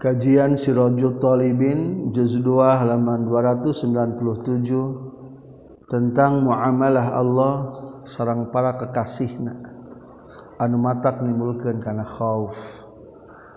Kajian 0.00 0.56
Sirajul 0.56 1.20
Talibin 1.20 2.08
juz 2.16 2.40
2 2.40 2.56
halaman 2.56 3.28
297 3.28 5.92
tentang 5.92 6.40
muamalah 6.40 7.20
Allah 7.20 7.54
sarang 8.08 8.48
para 8.48 8.80
kekasihna 8.80 9.60
anu 10.56 10.80
matak 10.80 11.20
nimbulkeun 11.20 11.84
kana 11.84 12.08
khauf. 12.08 12.88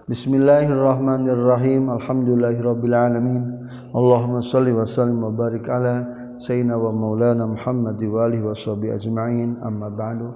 Bismillahirrahmanirrahim. 0.03 1.87
Alhamdulillahirabbil 1.87 2.91
alamin. 2.91 3.63
Allahumma 3.95 4.43
shalli 4.43 4.75
wa 4.75 4.83
sallim 4.83 5.23
wa 5.23 5.31
barik 5.31 5.63
ala 5.71 6.11
sayyidina 6.43 6.75
wa 6.75 6.91
maulana 6.91 7.47
Muhammad 7.47 7.95
wa 8.03 8.27
alihi 8.27 8.43
washabihi 8.43 8.91
ajma'in. 8.91 9.63
Amma 9.63 9.87
ba'du. 9.87 10.27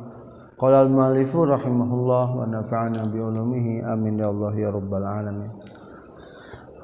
Qala 0.56 0.88
al-mu'allifu 0.88 1.44
rahimahullah 1.44 2.26
wa 2.32 2.48
nafa'ana 2.48 3.12
bi 3.12 3.20
ulumihi 3.20 3.84
amin 3.84 4.24
ya 4.24 4.32
Allah 4.32 4.56
ya 4.56 4.72
rabbal 4.72 5.04
alamin. 5.04 5.52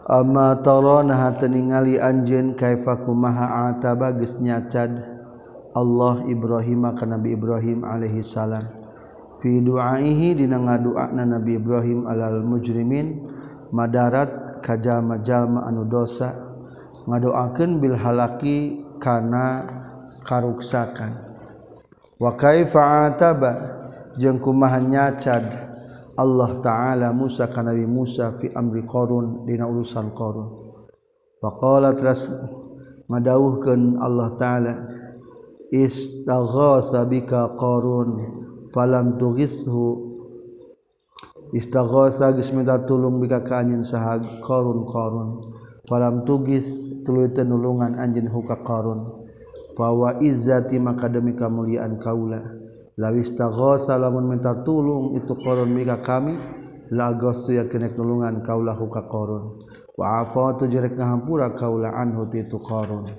Ama 0.04 0.60
nah 0.60 1.32
ningali 1.48 1.96
anjeun 1.96 2.60
kaifakumaha 2.60 3.72
ataba 3.72 4.12
geus 4.12 4.36
nyacad 4.36 5.00
Allah 5.72 6.28
Ibrahim 6.28 6.92
ka 6.92 7.08
Nabi 7.08 7.32
Ibrahim 7.32 7.88
alaihi 7.88 8.20
salam. 8.20 8.68
Fi 9.40 9.64
duaihi 9.64 10.36
dina 10.36 10.60
ngadoana 10.60 11.24
Nabi 11.24 11.56
Ibrahim 11.56 12.04
alal 12.04 12.44
mujrimin 12.44 13.32
madarat 13.72 14.60
ka 14.60 14.76
jalma-jalma 14.76 15.72
anu 15.72 15.88
dosa 15.88 16.36
ngadoakeun 17.08 17.80
bil 17.80 17.96
halaki 17.96 18.84
kana 19.00 19.64
karuksakan. 20.28 21.16
Wa 22.20 22.36
kaifa 22.36 23.08
ataba 23.08 23.52
jeung 24.20 24.36
kumaha 24.36 24.84
nyacad? 24.84 25.73
Allah 26.14 26.62
ta'ala 26.62 27.08
Musa 27.10 27.50
ka 27.50 27.66
Nabi 27.66 27.90
Musa 27.90 28.38
fi 28.38 28.50
amri 28.54 28.86
Qarun 28.86 29.50
dina 29.50 29.66
urusan 29.66 30.14
Qarun. 30.14 30.50
Faqala 31.42 31.98
teras 31.98 32.30
ngadawuhkeun 33.10 33.98
Allah 33.98 34.30
ta'ala 34.38 34.74
istaghatha 35.74 37.02
bika 37.10 37.58
Qarun 37.58 38.10
falam 38.70 39.18
tughithu 39.18 40.14
istaghatha 41.54 42.34
geus 42.38 42.54
minta 42.54 42.78
tulung 42.86 43.18
bika 43.18 43.42
ka 43.42 43.66
anjeun 43.66 43.82
saha 43.82 44.22
Qarun 44.42 44.86
Qarun. 44.86 45.30
Falam 45.84 46.24
tugis 46.24 46.94
tuluy 47.04 47.28
tenulungan 47.36 48.00
anjeun 48.00 48.32
huka 48.32 48.62
Qarun. 48.64 49.20
Fa 49.74 49.90
wa 49.92 50.16
izzati 50.22 50.78
maka 50.78 51.10
demi 51.10 51.34
kamuliaan 51.34 52.00
kaula. 52.00 52.63
lawistaghosa 53.00 53.98
lamun 53.98 54.30
minta 54.30 54.62
tulung 54.62 55.18
itu 55.18 55.34
korun 55.42 55.70
mika 55.72 56.02
kami. 56.02 56.62
Lagostu 56.94 57.58
yakinek 57.58 57.98
nulungan 57.98 58.46
kaulah 58.46 58.78
huka 58.78 59.10
korun 59.10 59.66
wa 59.98 60.22
afatu 60.22 60.70
jerek 60.70 60.94
ngahampura 60.94 61.58
kaula 61.58 61.90
anhu 61.90 62.30
ti 62.30 62.46
itu 62.46 62.62
korun 62.62 63.10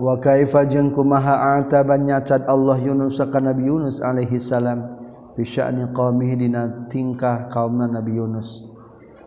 wa 0.00 0.16
kaifa 0.16 0.64
jeung 0.64 0.88
kumaha 0.88 1.60
ataban 1.60 2.08
nyacad 2.08 2.48
Allah 2.48 2.80
Yunus 2.80 3.20
ka 3.20 3.36
Nabi 3.36 3.68
Yunus 3.68 4.00
alaihi 4.00 4.40
salam. 4.40 4.96
Fi 5.36 5.44
sya'ni 5.44 5.92
qaumihi 5.92 6.40
dina 6.40 6.88
tingkah 6.88 7.52
kaumna 7.52 7.84
Nabi 7.84 8.16
Yunus. 8.16 8.64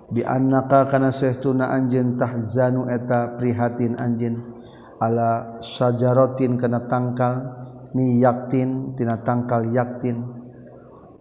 Bi 0.10 0.26
annaka 0.26 0.90
kana 0.90 1.14
sahtuna 1.14 1.70
anjeun 1.70 2.18
tahzanu 2.18 2.90
eta 2.90 3.38
prihatin 3.38 4.02
anjeun. 4.02 4.42
Ala 4.98 5.62
sajaratin 5.62 6.58
kana 6.58 6.90
tangkal. 6.90 7.63
mi 7.94 8.20
yaktin 8.22 8.98
tina 8.98 9.22
tangkal 9.22 9.70
yaktin 9.70 10.22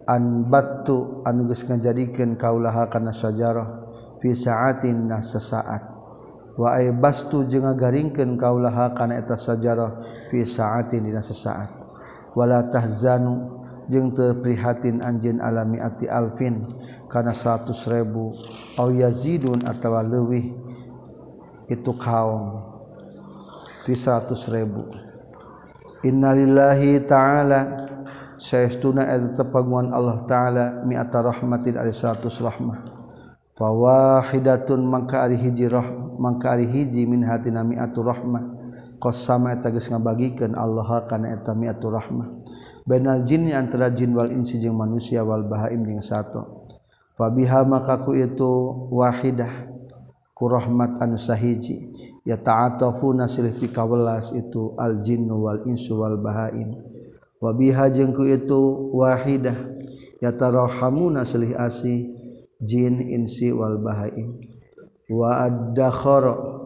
an 0.09 0.49
batu 0.49 1.23
anu 1.23 1.47
geus 1.47 1.63
ngajadikeun 1.63 2.35
kaulaha 2.35 2.89
kana 2.91 3.15
sajarah 3.15 3.83
fi 4.19 4.35
sa'atin 4.35 5.07
na 5.07 5.23
sasaat 5.23 5.93
wa 6.53 6.77
ay 6.77 6.93
bastu 6.93 7.49
jeung 7.49 7.65
ngagaringkeun 7.65 8.37
kaulah 8.37 8.93
kana 8.93 9.17
eta 9.17 9.39
sajarah 9.39 10.01
fi 10.29 10.45
sa'atin 10.45 11.09
dina 11.09 11.21
sasaat 11.23 11.69
wala 12.37 12.65
tahzanu 12.69 13.63
jeung 13.89 14.13
teu 14.13 14.37
prihatin 14.39 15.01
anjeun 15.01 15.41
alami 15.41 15.81
ati 15.81 16.07
alfin 16.07 16.63
kana 17.09 17.33
100.000 17.35 17.73
ribu 17.91 18.37
yazidun 18.95 19.65
atawa 19.65 20.05
leuwih 20.05 20.55
itu 21.67 21.91
kaum 21.99 22.63
di 23.83 23.95
100.000 23.97 25.12
Innalillahi 26.03 27.03
ta'ala. 27.07 27.59
Saestuna 28.35 29.07
eta 29.07 29.45
tepanguan 29.45 29.95
Allah 29.95 30.25
ta'ala 30.27 30.65
Mi'ata 30.83 31.23
rahmatin 31.23 31.79
ari 31.79 31.95
seratus 31.95 32.43
rahmah. 32.43 32.83
Fawahidatun 33.55 34.83
mangka 34.83 35.23
ari 35.23 35.37
hiji 35.39 35.69
rahmah 35.69 36.03
Mangka 36.19 36.53
ari 36.53 36.69
hiji 36.69 37.07
min 37.09 37.25
hatina 37.25 37.63
mi'atu 37.65 38.03
rahmah. 38.05 38.43
Qasama 39.01 39.55
eta 39.55 39.71
geus 39.73 39.89
ngabagikan 39.89 40.53
Allah 40.53 41.03
kana 41.07 41.33
eta 41.33 41.55
mi'atu 41.55 41.87
rahmah. 41.89 42.27
Bainal 42.83 43.23
jinni 43.23 43.55
antara 43.55 43.87
jin 43.89 44.11
wal 44.11 44.27
insi 44.27 44.59
jeung 44.59 44.75
manusia 44.75 45.23
wal 45.23 45.47
bahaim 45.47 45.87
jeung 45.87 46.03
sato 46.03 46.67
Fabiha 47.15 47.63
maka 47.63 48.03
ku 48.03 48.11
itu 48.11 48.51
wahidah 48.91 49.71
Ku 50.33 50.49
rahmat 50.49 50.99
anu 50.99 51.15
sahiji. 51.15 51.92
Ya 52.23 52.39
ta'atafuna 52.39 53.27
silih 53.27 53.55
pikawelas 53.59 54.31
itu 54.31 54.75
al 54.79 55.03
jinnu 55.03 55.43
wal 55.43 55.67
insu 55.67 55.99
wal 55.99 56.15
bahain 56.15 56.79
wa 57.43 57.51
biha 57.51 57.91
ku 58.15 58.23
itu 58.23 58.59
wahidah 58.95 59.75
ya 60.23 60.31
tarahamuna 60.31 61.27
silih 61.27 61.55
asi 61.59 62.15
jin 62.63 63.03
insi 63.11 63.51
wal 63.51 63.75
bahain 63.83 64.39
wa 65.11 65.43
addakhara 65.43 66.63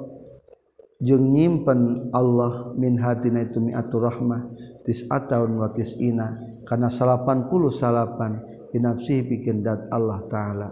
jeung 1.01 1.33
nyimpen 1.33 2.09
Allah 2.13 2.73
min 2.77 2.97
hatina 3.01 3.45
itu 3.45 3.57
mi'atur 3.61 4.09
rahmah 4.09 4.53
tis'ataun 4.85 5.57
wa 5.57 5.69
tis'ina 5.73 6.37
kana 6.65 6.89
80 6.89 7.49
salapan 7.73 8.41
binafsihi 8.73 9.21
pikeun 9.25 9.61
dat 9.61 9.87
Allah 9.93 10.19
taala. 10.27 10.69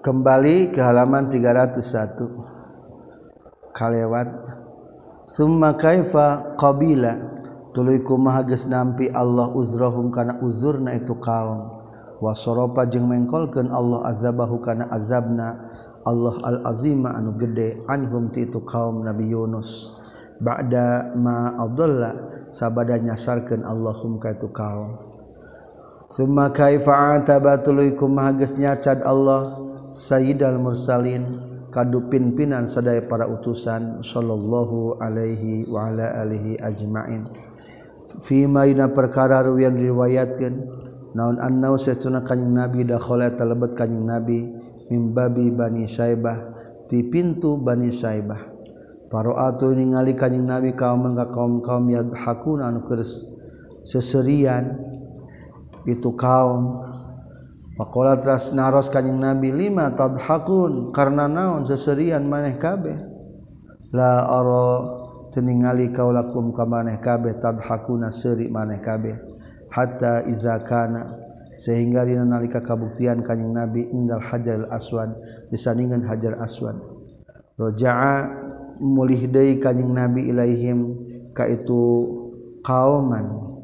Kembali 0.00 0.72
ke 0.72 0.80
halaman 0.80 1.28
301 1.28 2.59
kalewat. 3.72 4.28
Summa 5.26 5.78
kaifa 5.78 6.56
qabila. 6.58 7.38
Tuluy 7.70 8.02
kumaha 8.02 8.42
geus 8.42 8.66
nampi 8.66 9.06
Allah 9.14 9.46
uzrahum 9.54 10.10
kana 10.10 10.42
uzurna 10.42 10.90
itu 10.98 11.14
kaum. 11.22 11.78
Wa 12.18 12.34
sarafa 12.34 12.82
jeung 12.90 13.06
mengkolkeun 13.06 13.70
Allah 13.70 14.10
azabahu 14.10 14.58
kana 14.58 14.90
azabna. 14.90 15.70
Allah 16.02 16.34
al-azima 16.42 17.14
anu 17.14 17.38
gede 17.38 17.84
anhum 17.86 18.34
ti 18.34 18.48
itu 18.48 18.58
kaum 18.66 19.06
Nabi 19.06 19.30
Yunus. 19.30 19.94
Ba'da 20.40 21.14
ma 21.14 21.54
adalla 21.60 22.16
sabada 22.50 22.98
nyasarkeun 22.98 23.62
Allahum 23.62 24.18
ka 24.18 24.34
itu 24.34 24.50
kaum. 24.50 24.98
Summa 26.10 26.50
kaifa 26.50 27.22
ataba 27.22 27.54
tuluy 27.62 27.94
kumaha 27.94 28.34
geus 28.34 28.50
nyacad 28.58 29.06
Allah 29.06 29.62
sayyidal 29.94 30.58
mursalin 30.58 31.49
kadupin-pinan 31.70 32.66
sadaya 32.66 33.06
para 33.06 33.30
utusan 33.30 34.02
sallallahu 34.02 34.98
alaihi 34.98 35.64
wa 35.70 35.88
ala 35.88 36.20
alihi 36.20 36.58
ajmain. 36.58 37.30
Fi 38.26 38.44
maina 38.50 38.90
perkara 38.90 39.46
yang 39.54 39.78
diriwayatkeun 39.78 40.54
naon 41.14 41.38
annau 41.38 41.78
satuna 41.78 42.26
kanjing 42.26 42.50
nabi 42.50 42.82
dakhala 42.82 43.30
talabat 43.34 43.78
kanjing 43.78 44.02
nabi 44.02 44.50
mim 44.90 45.14
babi 45.14 45.54
bani 45.54 45.86
saibah 45.86 46.50
ti 46.90 47.06
pintu 47.06 47.54
bani 47.58 47.94
saibah. 47.94 48.50
Atu 49.10 49.74
ningali 49.74 50.14
kanjing 50.14 50.46
nabi 50.46 50.74
kaum 50.74 51.02
ka 51.18 51.26
kaum-kaum 51.26 51.90
yadhakuna 51.90 52.70
anu 52.70 52.86
seserian 53.82 54.78
itu 55.82 56.14
kaum 56.14 56.89
Pakola 57.80 58.20
tras 58.20 58.52
naros 58.52 58.92
kanyang 58.92 59.40
Nabi 59.40 59.56
lima 59.56 59.88
tadhakun 59.96 60.92
karena 60.92 61.24
naon 61.24 61.64
seserian 61.64 62.28
maneh 62.28 62.60
kabeh. 62.60 62.92
La 63.96 64.28
aro 64.28 64.68
teningali 65.32 65.88
kaulakum 65.88 66.52
ka 66.52 66.68
maneh 66.68 67.00
kabeh 67.00 67.40
tadhakuna 67.40 68.12
seri 68.12 68.52
maneh 68.52 68.84
kabeh 68.84 69.16
hatta 69.72 70.28
iza 70.28 70.60
kana 70.60 71.24
sehingga 71.56 72.04
dina 72.04 72.28
nalika 72.28 72.60
kabuktian 72.60 73.24
kanyang 73.24 73.64
Nabi 73.64 73.88
indal 73.88 74.28
hajar 74.28 74.68
aswad 74.68 75.16
disandingan 75.48 76.04
hajar 76.04 76.36
aswad. 76.36 76.76
Roja'a 77.56 78.28
mulih 78.76 79.24
deui 79.24 79.56
kanjing 79.56 79.88
Nabi 79.88 80.28
ilaihim 80.28 81.00
ka 81.32 81.48
itu 81.48 81.80
kauman 82.60 83.56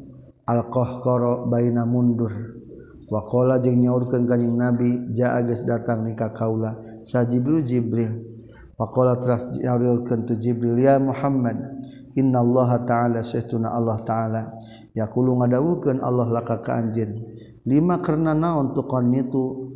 alqahqara 0.48 1.44
baina 1.52 1.84
mundur 1.84 2.55
wakola 3.06 3.62
jeung 3.62 3.82
nyaurkan 3.82 4.26
kanyeng 4.26 4.56
nabi 4.58 4.90
ja 5.14 5.38
geus 5.42 5.62
datang 5.62 6.06
nikah 6.06 6.30
kaula. 6.34 6.78
Sa 7.06 7.26
jibril 7.26 7.62
jibril. 7.62 8.22
Wakola 8.76 9.16
teras 9.16 9.46
nyaurkan 9.56 10.28
tu 10.28 10.36
jibril 10.36 10.76
ya 10.76 11.00
Muhammad 11.00 11.56
inna 12.16 12.40
Allah 12.44 12.84
ta'ala 12.84 13.20
syaituna 13.24 13.72
Allah 13.72 13.98
ta'ala. 14.04 14.42
Yaqulu 14.96 15.40
ngadawukeun 15.40 16.00
Allah 16.00 16.28
laka 16.28 16.60
ka 16.60 16.76
anjeun. 16.76 17.20
Lima 17.66 17.98
karena 17.98 18.32
naon 18.36 18.72
tu 18.76 18.86
qanitu 18.86 19.72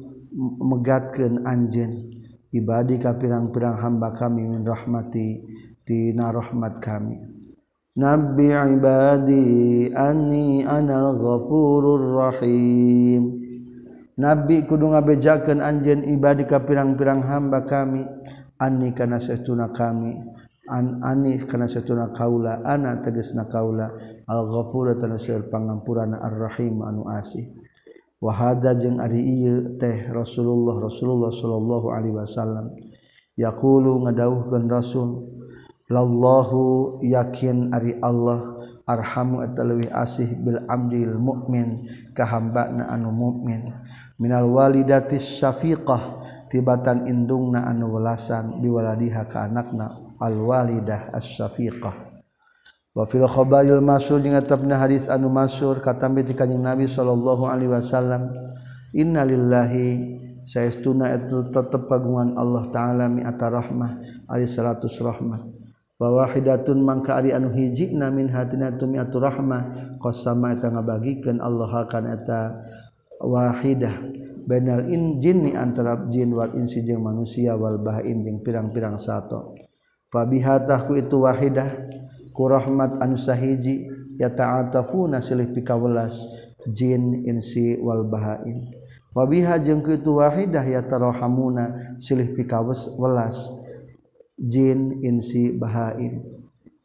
megatkeun 0.63 1.43
anjin 1.43 2.07
ibadi 2.55 3.03
ka 3.03 3.19
pirang-pirang 3.19 3.83
hamba 3.83 4.15
kami 4.15 4.47
min 4.47 4.63
rahmati 4.63 5.43
tina 5.83 6.31
rahmat 6.31 6.79
kami. 6.79 7.40
Nabi 7.99 8.55
ibadi 8.55 9.91
ani 9.91 10.63
anal 10.63 11.19
ghafurur 11.19 12.23
rahim. 12.23 13.35
Nabi 14.15 14.63
kudu 14.63 14.95
ngabejakeun 14.95 15.59
anjeun 15.59 16.07
ibadi 16.07 16.47
ka 16.47 16.63
pirang-pirang 16.63 17.27
hamba 17.27 17.67
kami. 17.67 18.07
Ani 18.63 18.95
kana 18.95 19.19
setuna 19.19 19.75
kami. 19.75 20.15
An 20.71 21.03
ani 21.03 21.43
kana 21.43 21.67
satuna 21.67 22.15
kaula. 22.15 22.63
Ana 22.63 23.03
tegasna 23.03 23.51
kaula. 23.51 23.91
Al 24.31 24.47
ghafur 24.47 24.95
tanasir 24.95 25.51
pangampurana 25.51 26.23
ar 26.23 26.47
rahim 26.47 26.87
anu 26.87 27.11
asih. 27.11 27.51
Wa 28.23 28.31
hada 28.39 28.79
jeung 28.79 29.03
ari 29.03 29.19
ieu 29.19 29.81
teh 29.81 30.15
Rasulullah 30.15 30.79
Rasulullah 30.79 31.35
sallallahu 31.35 31.91
alaihi 31.91 32.15
wasallam. 32.15 32.71
Yaqulu 33.35 34.05
ngadawuhkeun 34.07 34.69
Rasul 34.71 35.40
lallahu 35.91 37.03
yakin 37.03 37.75
ari 37.75 37.99
Allah 37.99 38.63
arhamu 38.87 39.43
atawi 39.43 39.91
asih 39.91 40.39
bil 40.39 40.63
amdil 40.71 41.19
mukmin 41.19 41.83
kahamba 42.15 42.71
na 42.71 42.95
anu 42.95 43.11
mukmin 43.11 43.75
minal 44.19 44.47
walidati 44.47 45.19
syafiqah 45.19 46.23
tibatan 46.47 47.11
indung 47.11 47.55
na 47.55 47.67
anu 47.67 47.91
welasan 47.99 48.63
biwaladiha 48.63 49.27
ka 49.27 49.51
anakna 49.51 49.91
al 50.23 50.35
walidah 50.39 51.11
as 51.11 51.27
syafiqah 51.27 51.95
wa 52.95 53.03
fil 53.07 53.27
khabaril 53.27 53.83
masyhur 53.83 54.23
jeung 54.23 54.39
atapna 54.39 54.79
hadis 54.79 55.07
anu 55.07 55.31
masyhur 55.31 55.83
katambi 55.83 56.27
ti 56.27 56.35
kanjeng 56.35 56.63
Nabi 56.63 56.91
sallallahu 56.91 57.47
alaihi 57.47 57.71
wasallam 57.71 58.31
innalillahi 58.91 60.19
saestuna 60.43 61.15
eta 61.15 61.47
tetep 61.51 61.87
pagungan 61.87 62.35
Allah 62.35 62.67
taala 62.75 63.07
mi 63.07 63.23
atarahmah 63.23 64.27
ali 64.27 64.51
salatus 64.51 64.99
rahmah. 64.99 65.60
Wa 66.01 66.09
wahidatun 66.09 66.81
mangka 66.81 67.21
ari 67.21 67.37
anu 67.37 67.53
hiji 67.53 67.93
na 67.93 68.09
min 68.09 68.33
hatina 68.33 68.73
tu 68.73 68.89
mi'atu 68.89 69.21
rahmah. 69.21 69.95
Qasama 70.01 70.57
eta 70.57 70.73
ngabagikeun 70.73 71.45
Allah 71.45 71.85
kana 71.85 72.17
eta 72.17 72.57
wahidah. 73.21 73.95
Bainal 74.49 74.89
in 74.89 75.21
jinni 75.21 75.53
antara 75.53 76.09
jin 76.09 76.33
wal 76.33 76.57
insi 76.57 76.81
jeung 76.81 77.05
manusia 77.05 77.53
wal 77.55 77.77
bahain 77.77 78.25
jeung 78.25 78.41
pirang-pirang 78.41 78.97
sato. 78.97 79.53
Fabihatahku 80.09 80.97
itu 80.97 81.21
wahidah. 81.21 81.69
Ku 82.33 82.49
rahmat 82.49 83.05
anu 83.05 83.21
sahiji 83.21 83.85
ya 84.17 84.33
ta'atafuna 84.33 85.21
silih 85.21 85.53
pikawelas 85.53 86.25
jin 86.73 87.29
insi 87.29 87.77
wal 87.77 88.09
bahain. 88.09 88.73
Wabiha 89.11 89.59
jeung 89.59 89.83
ku 89.83 89.91
itu 89.91 90.23
wahidah 90.23 90.63
ya 90.63 90.87
tarahamuna 90.87 91.99
silih 91.99 92.31
pikawas 92.31 92.89
welas 92.95 93.51
jin 94.41 95.05
insi 95.05 95.53
bahain 95.53 96.25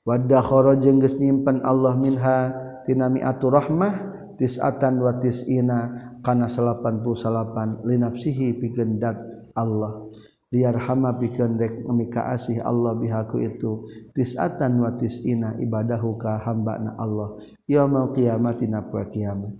wadakhara 0.03 0.75
jeung 0.75 0.99
geus 0.99 1.15
nyimpen 1.15 1.63
Allah 1.63 1.95
minha 1.95 2.51
tina 2.83 3.07
miatur 3.07 3.55
rahmah 3.55 4.15
tis'atan 4.35 4.99
wa 4.99 5.15
tis'ina 5.15 5.79
kana 6.19 6.51
88 6.51 7.87
linafsihi 7.87 8.59
pikeun 8.59 8.99
dat 8.99 9.17
Allah. 9.55 10.05
Liyarhama 10.53 11.17
pikeun 11.17 11.57
dek 11.57 11.83
mika 11.89 12.31
asih 12.31 12.61
Allah 12.61 12.93
bihaku 12.95 13.41
itu 13.43 13.87
tis'atan 14.13 14.77
wa 14.77 14.93
tis'ina 14.93 15.57
ibadahu 15.57 16.15
ka 16.19 16.37
hamba-na 16.43 16.95
Allah 16.99 17.39
yaumul 17.65 18.13
qiyamati 18.13 18.69
na 18.69 18.85
poe 18.85 19.03
kiamat. 19.09 19.51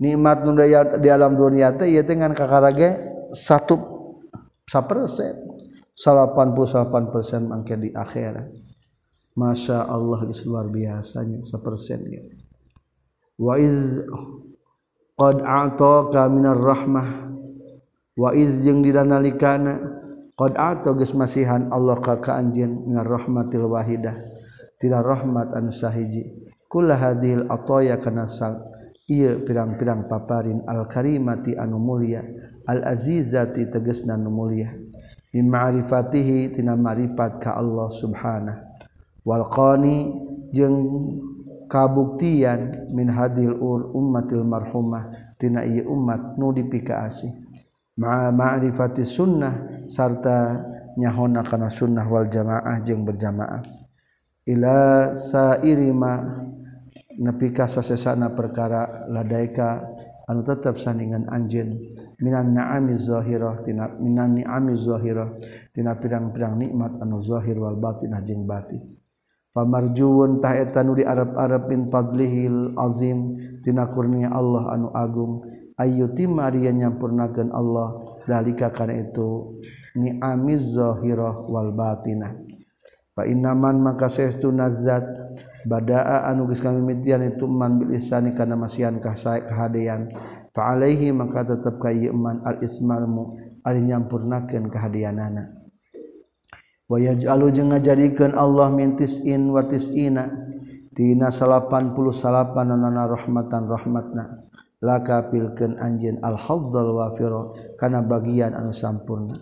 Nikmat 0.00 0.38
nu 0.48 0.56
di 1.00 1.08
alam 1.10 1.36
dunia 1.36 1.76
teh 1.76 1.90
ieu 1.90 2.00
teh 2.06 2.16
ngan 2.16 2.32
kakarage 2.32 2.96
1 3.34 3.36
sapersen. 4.64 5.36
88 6.00 7.12
persen 7.12 7.44
mangke 7.44 7.76
di 7.76 7.92
akhirat. 7.92 8.48
Masya 9.36 9.84
Allah 9.84 10.24
luar 10.26 10.66
biasanya 10.72 11.44
sepersen 11.44 12.02
gitu 12.08 12.40
wa 13.40 13.56
iz 13.56 14.04
qad 15.16 15.40
a'taka 15.40 16.28
minar 16.28 16.60
rahmah. 16.60 17.08
Wa 18.20 18.36
iz 18.36 18.60
jeung 18.60 18.84
dina 18.84 19.00
nalikana 19.00 19.80
qad 20.36 20.52
a'ta 20.60 20.92
geus 20.92 21.16
masihan 21.16 21.72
Allah 21.72 21.96
ka 21.96 22.20
ka 22.20 22.36
anjeun 22.36 22.84
minar 22.84 23.08
rahmatil 23.08 23.64
wahidah. 23.64 24.16
Tina 24.76 25.00
rahmat 25.00 25.56
anu 25.56 25.72
sahiji. 25.72 26.52
Kull 26.68 26.92
hadhil 26.92 27.48
ataya 27.48 27.96
kana 27.96 28.28
sang 28.28 28.60
ieu 29.10 29.42
pirang-pirang 29.42 30.06
paparin 30.06 30.62
al 30.68 30.84
karimati 30.84 31.56
anu 31.56 31.80
mulia. 31.80 32.20
Al 32.68 32.84
azizati 32.84 33.66
tegasna 33.72 34.20
anu 34.20 34.28
mulia 34.28 34.70
ma'rifatihi 35.38 36.50
tina 36.50 36.74
ma'rifat 36.74 37.38
ka 37.38 37.54
Allah 37.54 37.86
subhanahu. 37.94 38.58
Wal 39.22 39.46
qani 39.46 40.10
jeung 40.50 40.76
kabuktian 41.70 42.90
min 42.90 43.06
hadil 43.12 43.54
ur 43.54 43.94
ummatil 43.94 44.42
marhumah 44.42 45.12
tina 45.38 45.62
ieu 45.62 45.86
umat 45.92 46.34
nu 46.34 46.50
dipikaasih 46.50 47.30
ma 48.00 48.32
ma'rifati 48.34 49.06
sunnah 49.06 49.86
sarta 49.86 50.66
nyahona 50.98 51.46
kana 51.46 51.70
sunnah 51.70 52.02
wal 52.10 52.26
jamaah 52.26 52.80
jeung 52.82 53.06
berjamaah. 53.06 53.62
Ila 54.50 55.14
sairi 55.14 55.94
ma 55.94 56.16
nepi 57.20 57.52
ka 57.54 57.70
sasesana 57.70 58.34
perkara 58.34 59.06
ladaika 59.06 59.84
anu 60.26 60.42
tetep 60.42 60.80
sandingan 60.80 61.28
anjeun 61.28 61.76
minan 62.20 62.52
na'ami 62.54 62.94
zahirah 62.96 63.64
tina 63.64 63.88
minan 63.96 64.36
ni'ami 64.36 64.76
zahirah 64.76 65.34
tina 65.72 65.96
pirang-pirang 65.96 66.60
nikmat 66.60 67.00
anu 67.00 67.18
zahir 67.24 67.56
wal 67.56 67.76
batin 67.80 68.12
ah 68.12 68.22
jeung 68.22 68.44
batin 68.44 68.96
pamarjuun 69.50 70.38
tah 70.38 70.54
eta 70.54 70.86
nu 70.86 70.94
diarep-arep 70.94 71.66
min 71.66 71.90
fadlihil 71.90 72.78
azim 72.78 73.34
tina 73.64 73.90
kurnia 73.90 74.30
Allah 74.30 74.74
anu 74.74 74.88
agung. 74.94 75.42
Ayu 75.80 76.12
timarian 76.12 76.76
nyampurnakeun 76.76 77.56
Allah 77.56 78.20
dalika 78.28 78.68
kana 78.68 79.00
itu 79.00 79.56
ni'ami 79.96 80.60
zahirah 80.60 81.48
wal 81.48 81.72
batinah. 81.72 82.36
Fa 83.16 83.24
innaman 83.24 83.80
maka 83.80 84.12
saestuna 84.12 84.68
nazzat 84.68 85.08
badaa 85.68 86.28
anugis 86.30 86.64
kami 86.64 86.80
mitian 86.80 87.24
itu 87.24 87.44
man 87.44 87.76
bil 87.76 87.92
isani 87.92 88.32
kana 88.32 88.56
masian 88.56 88.96
kah 89.00 89.12
sae 89.12 89.44
kahadean 89.44 90.08
fa 90.56 90.72
alaihi 90.72 91.12
maka 91.12 91.44
tetep 91.44 91.76
ka 91.76 91.92
iman 91.92 92.40
al 92.44 92.60
ismalmu 92.64 93.36
ari 93.64 93.84
nyampurnakeun 93.84 94.72
kahadeanana 94.72 95.52
wa 96.88 96.96
yaj'alu 96.96 97.52
jeung 97.52 97.70
ngajadikeun 97.70 98.32
Allah 98.32 98.72
mintis 98.72 99.20
in 99.20 99.52
wa 99.52 99.62
tis'ina 99.68 100.32
tina 100.96 101.28
88 101.28 101.94
rahmatan 103.06 103.62
rahmatna 103.68 104.24
laka 104.80 105.28
pilkeun 105.28 105.76
anjeun 105.76 106.18
al 106.24 106.40
hadzal 106.40 106.96
wafiro 106.96 107.52
kana 107.76 108.00
bagian 108.00 108.56
anu 108.56 108.72
sampurna. 108.72 109.36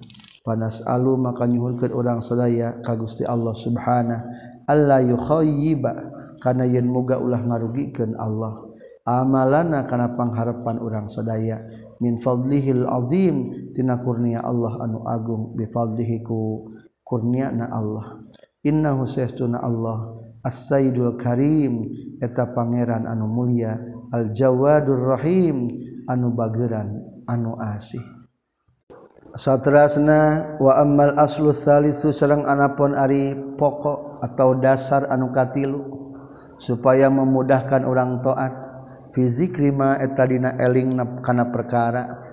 panas 0.48 0.80
alu 0.88 1.20
maka 1.20 1.44
nyuhurkeun 1.44 1.92
urang 1.92 2.24
sadaya 2.24 2.80
ka 2.80 2.96
Gusti 2.96 3.28
Allah 3.28 3.52
subhanahu 3.52 4.24
Allah 4.64 5.00
yukhayyiba 5.04 5.92
kana 6.40 6.64
yen 6.68 6.88
muga 6.88 7.20
ulah 7.20 7.40
ngarugikeun 7.40 8.16
Allah. 8.16 8.64
Amalana 9.08 9.88
kana 9.88 10.12
pangharepan 10.12 10.76
urang 10.84 11.08
sadaya 11.08 11.64
min 12.00 12.20
fadlihil 12.20 12.84
azim 12.84 13.48
tina 13.72 13.96
kurnia 14.00 14.44
Allah 14.44 14.84
anu 14.84 15.00
agung 15.08 15.56
bi 15.56 15.64
fadlihi 15.64 16.20
ku 16.20 16.68
kurniana 17.00 17.72
Allah. 17.72 18.20
Innahu 18.60 19.08
sayyiduna 19.08 19.64
Allah 19.64 20.12
as-sayyidul 20.44 21.16
karim 21.16 21.88
eta 22.20 22.52
pangeran 22.52 23.08
anu 23.08 23.24
mulia 23.24 23.80
al 24.12 24.28
jawadur 24.28 25.16
rahim 25.16 25.64
anu 26.04 26.36
bageran 26.36 26.92
anu 27.24 27.56
asih. 27.56 28.17
Satrasna 29.38 30.59
wamal 30.59 31.14
aslu 31.14 31.54
salisu 31.54 32.11
Serang 32.11 32.42
anapun 32.42 32.99
Ari 32.99 33.38
pokok 33.54 34.18
atau 34.18 34.59
dasar 34.59 35.07
anukatilu 35.07 35.78
supaya 36.59 37.07
memudahkan 37.07 37.87
orang 37.87 38.18
toat 38.18 38.50
fizikrima 39.14 39.95
etadina 40.02 40.59
eling 40.59 40.99
napkana 40.99 41.54
perkara. 41.54 42.26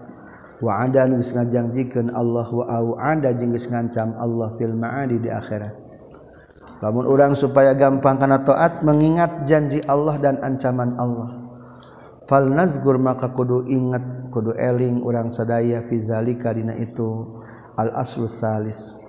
Waada 0.65 1.05
nulis 1.05 1.29
ngajangjikan 1.29 2.09
Allah 2.09 2.49
waada 2.49 3.37
jengis 3.37 3.69
ngancam 3.69 4.17
Allah 4.17 4.57
fil 4.57 4.73
ma'adi 4.73 5.21
di 5.21 5.29
akhirat. 5.29 5.77
Namun 6.81 7.05
orang 7.05 7.37
supaya 7.37 7.77
gampang 7.77 8.17
karena 8.17 8.41
toat 8.41 8.81
mengingat 8.81 9.45
janji 9.45 9.77
Allah 9.85 10.17
dan 10.17 10.41
ancaman 10.41 10.97
Allah. 10.97 11.53
Fal 12.25 12.49
nazgur 12.49 12.97
maka 12.97 13.29
kudu 13.29 13.69
ingat 13.69 14.24
kudu 14.35 14.51
eling 14.59 14.99
urang 14.99 15.31
sadaya 15.31 15.87
fizalika 15.87 16.51
dina 16.51 16.75
itu. 16.75 17.39
Al 17.79 17.95
aslu 17.95 18.27
salis. 18.27 18.99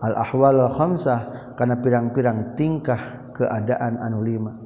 Al 0.00 0.16
ahwal 0.16 0.56
al 0.64 0.72
khamsah 0.72 1.52
kana 1.60 1.76
pirang-pirang 1.84 2.56
tingkah 2.56 3.28
keadaan 3.36 4.00
anu 4.00 4.24
lima. 4.24 4.56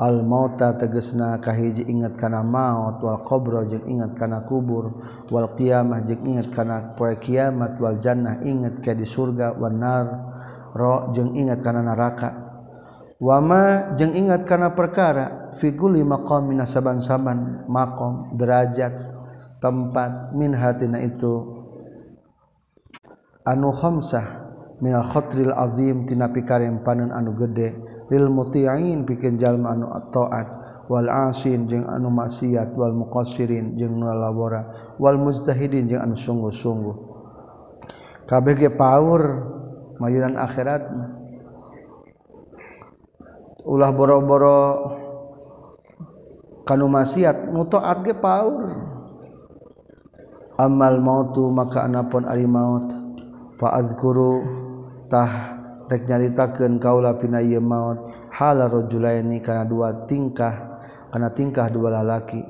Al 0.00 0.24
mauta 0.24 0.72
tegesna 0.80 1.36
kahiji 1.44 1.84
ingat 1.84 2.16
kana 2.16 2.40
maut 2.40 3.04
wal 3.04 3.20
qabra 3.20 3.68
jeung 3.68 3.84
ingat 3.84 4.16
kana 4.16 4.48
kubur 4.48 5.04
wal 5.28 5.52
qiyamah 5.52 6.00
jeung 6.08 6.24
ingat 6.24 6.48
kana 6.48 6.96
poe 6.96 7.20
kiamat 7.20 7.76
wal 7.76 8.00
jannah 8.00 8.40
ingat 8.40 8.80
ka 8.80 8.96
di 8.96 9.04
surga 9.04 9.60
wan 9.60 9.76
nar 9.76 10.06
ro 10.72 11.12
jeung 11.12 11.36
ingat 11.36 11.60
kana 11.60 11.84
neraka. 11.84 12.48
Wama 13.20 13.92
jeng 14.00 14.16
ingat 14.16 14.48
karena 14.48 14.72
perkara 14.72 15.52
figuli 15.52 16.00
maqam 16.00 16.48
mina 16.48 16.64
saban-saban 16.64 17.68
maqam 17.68 18.32
derajat 18.32 19.09
tempat 19.60 20.32
min 20.34 20.56
hatina 20.56 20.98
itu. 21.04 21.60
Anu 23.44 23.72
khamsah 23.72 24.48
minal 24.80 25.04
khatril 25.04 25.52
azim 25.52 26.04
tina 26.08 26.28
pikarim 26.32 26.80
panen 26.80 27.12
anu 27.12 27.36
gede. 27.36 27.76
Lil 28.10 28.26
muti'in 28.26 29.06
pikeun 29.06 29.38
jalma 29.38 29.76
anu 29.76 29.86
taat. 30.10 30.48
Wal 30.90 31.06
asin 31.06 31.70
jeung 31.70 31.86
anu 31.86 32.10
maksiat. 32.10 32.74
Wal 32.74 32.96
muqassirin 32.96 33.78
jeung 33.78 34.00
nu 34.00 34.10
wal 34.98 35.16
mujtahidin 35.20 35.86
jeung 35.86 36.02
anu 36.02 36.18
sungguh-sungguh. 36.18 36.96
Kabeh 38.26 38.54
ge 38.58 38.70
paur 38.74 39.22
mayuran 40.02 40.34
akhirat 40.38 40.82
ulah 43.66 43.90
boro-boro 43.92 44.60
kanu 46.66 46.88
maksiat 46.90 47.50
nu 47.52 47.66
taat 47.70 48.02
ge 48.02 48.14
paur. 48.16 48.98
amal 50.60 51.00
mautu 51.00 51.48
maka 51.48 51.88
anapun 51.88 52.28
ari 52.28 52.44
maut. 52.44 52.92
Fa 53.56 53.80
azkuru 53.80 54.44
tah 55.08 55.56
rek 55.88 56.04
nyaritakeun 56.04 56.76
kaula 56.76 57.16
pina 57.16 57.40
ieu 57.40 57.64
maut. 57.64 58.12
Hala 58.36 58.68
rajulaini 58.68 59.40
kana 59.40 59.64
dua 59.64 60.04
tingkah 60.04 60.80
kana 61.08 61.32
tingkah 61.32 61.72
dua 61.72 61.96
lalaki. 62.00 62.44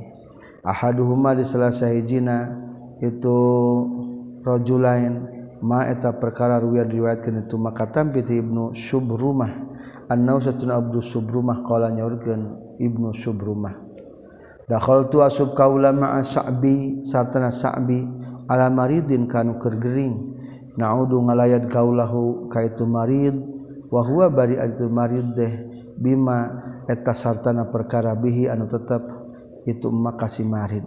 Ahaduhuma 0.67 1.38
di 1.38 1.47
salah 1.47 1.73
sahijina 1.73 2.52
itu 3.00 3.38
rajulain 4.45 5.40
ma 5.61 5.85
eta 5.88 6.12
perkara 6.17 6.61
riwayat 6.61 6.88
riwayatkeun 6.88 7.45
itu 7.45 7.57
maka 7.61 7.88
tampi 7.88 8.25
ibnu 8.25 8.73
subrumah 8.73 9.52
annau 10.09 10.40
satun 10.40 10.73
abdu 10.73 11.05
subrumah 11.05 11.61
qala 11.64 11.93
nyaurkeun 11.93 12.76
ibnu 12.81 13.12
subrumah 13.12 13.89
Dakhal 14.71 15.11
tua 15.11 15.27
sub 15.27 15.59
kaulama 15.59 16.23
sa'bi 16.23 17.03
sartana 17.03 17.50
sa'bi 17.50 18.07
ala 18.47 18.71
maridin 18.71 19.27
kanu 19.27 19.59
kergering. 19.59 20.39
Naudu 20.79 21.19
ngalayat 21.27 21.67
kaulahu 21.67 22.47
kaitu 22.47 22.87
marid 22.87 23.35
wa 23.91 24.07
huwa 24.07 24.31
bari 24.31 24.55
itu 24.55 24.87
marid 24.87 25.35
deh 25.35 25.55
bima 25.99 26.47
eta 26.87 27.11
sartana 27.11 27.67
perkara 27.67 28.15
bihi 28.15 28.47
anu 28.47 28.71
tetap 28.71 29.03
itu 29.67 29.91
makasih 29.91 30.47
marid. 30.47 30.87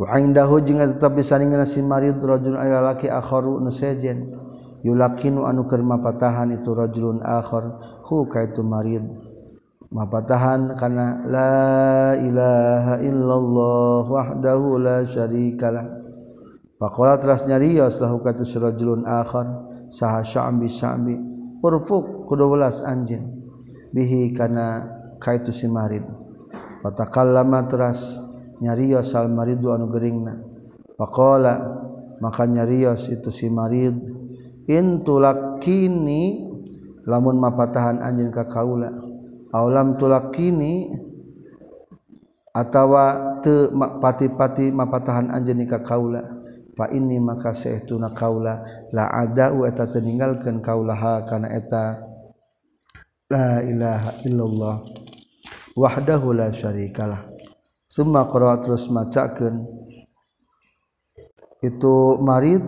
Wa 0.00 0.16
indahu 0.16 0.64
jeung 0.64 0.80
tetap 0.80 1.12
disandingan 1.12 1.68
si 1.68 1.84
marid 1.84 2.16
rajulun 2.16 2.56
ala 2.56 2.96
laki 2.96 3.12
akharu 3.12 3.60
nusajen. 3.60 4.32
Yulakinu 4.80 5.44
anu 5.44 5.68
keur 5.68 5.84
mapatahan 5.84 6.56
itu 6.56 6.72
rajulun 6.72 7.20
akhar 7.20 7.76
hu 8.08 8.24
kaitu 8.32 8.64
marid. 8.64 9.04
mapatahan 9.90 10.74
kana 10.74 11.22
la 11.26 12.14
ilaha 12.18 12.94
illallah 13.02 14.04
wahdahu 14.06 14.78
la 14.82 15.06
syarikalah. 15.06 15.86
Faqala 16.76 17.16
teras 17.16 17.48
nyarios 17.48 17.96
lahu 18.04 18.20
katu 18.20 18.44
rajulun 18.60 19.08
akhar 19.08 19.48
saha 19.88 20.20
sya'bi 20.20 20.68
sya'bi 20.68 21.14
urfuk 21.64 22.28
kudu 22.28 22.52
welas 22.52 22.84
anjeun 22.84 23.32
bihi 23.96 24.36
kana 24.36 24.84
kaitu 25.16 25.56
si 25.56 25.64
marid. 25.72 26.04
Fatakallama 26.84 27.64
teras 27.64 28.20
nyarios 28.60 29.16
al 29.16 29.32
maridu 29.32 29.72
anu 29.72 29.88
geuringna 29.88 30.36
faqala 31.00 31.80
maka 32.20 32.44
nyarios 32.44 33.08
itu 33.08 33.28
si 33.32 33.48
marid 33.48 33.96
in 34.68 35.00
tulakini 35.04 36.44
lamun 37.08 37.40
mapatahan 37.40 38.04
anjeun 38.04 38.32
ka 38.32 38.44
kaula 38.48 39.05
Aulam 39.54 39.94
tulakini 39.94 40.90
atawa 42.50 43.38
te 43.44 43.70
pati-pati 43.74 44.74
mapatahan 44.74 45.30
anjeun 45.30 45.62
ka 45.68 45.84
kaula. 45.84 46.22
Fa 46.76 46.92
ini 46.92 47.16
maka 47.16 47.56
saehtuna 47.56 48.12
kaula. 48.12 48.60
La 48.92 49.08
ada 49.08 49.54
eta 49.64 49.88
teu 49.88 50.04
ninggalkeun 50.04 50.60
kaulaha 50.60 51.24
kana 51.24 51.48
eta. 51.52 52.02
La 53.32 53.62
ilaha 53.64 54.10
illallah. 54.26 54.76
Wahdahu 55.76 56.36
la 56.36 56.52
syarikalah. 56.52 57.28
Summa 57.88 58.28
qara 58.28 58.60
terus 58.60 58.92
macakeun. 58.92 59.64
Itu 61.64 62.20
marid 62.20 62.60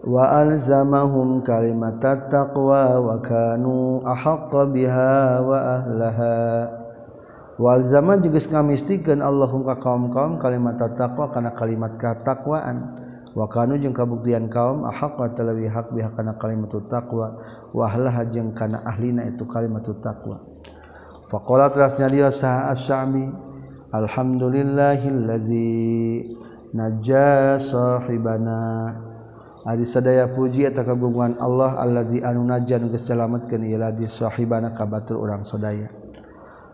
وألزمهم 0.00 1.44
كلمة 1.44 2.00
التقوى 2.00 2.86
وكانوا 2.96 3.84
أحق 4.12 4.52
بها 4.56 5.40
وأهلها 5.40 6.36
Walzama 7.60 8.16
juga 8.16 8.40
ngamistikan 8.40 9.20
Allahum 9.20 9.68
ka 9.68 9.76
kaum 9.76 10.08
kaum 10.08 10.40
kalimat 10.40 10.80
taqwa 10.80 11.28
karena 11.28 11.52
kalimat 11.52 11.92
katakwaan. 12.00 12.96
Wakanu 13.36 13.76
jeung 13.76 13.92
kabuktian 13.92 14.48
kaum 14.48 14.88
ahaq 14.88 15.20
wa 15.20 15.28
talawi 15.28 15.68
hak 15.68 15.92
biha 15.92 16.08
kana 16.16 16.40
kalimat 16.40 16.72
taqwa 16.88 17.36
wa 17.76 17.84
ahlah 17.84 18.24
jeung 18.32 18.56
kana 18.56 18.80
ahlina 18.88 19.28
itu 19.28 19.44
kalimat 19.44 19.84
taqwa. 19.84 20.40
Faqala 21.28 21.68
terasnya 21.68 22.08
dia 22.08 22.32
sah 22.32 22.72
asy-syami 22.72 23.28
alhamdulillahillazi 23.92 26.32
najja 26.72 27.60
sahibana 27.60 28.96
Ari 29.60 29.84
sadaya 29.84 30.24
puji 30.24 30.64
eta 30.64 30.80
kagungan 30.80 31.36
Allah 31.36 31.76
allazi 31.76 32.24
anu 32.24 32.48
najja 32.48 32.80
nu 32.80 32.88
geus 32.88 33.04
calametkeun 33.04 33.60
ieu 33.68 33.76
ladzi 33.76 34.08
sahibana 34.08 34.72
ka 34.72 34.88
batur 34.88 35.20
urang 35.20 35.44
sadaya. 35.44 35.92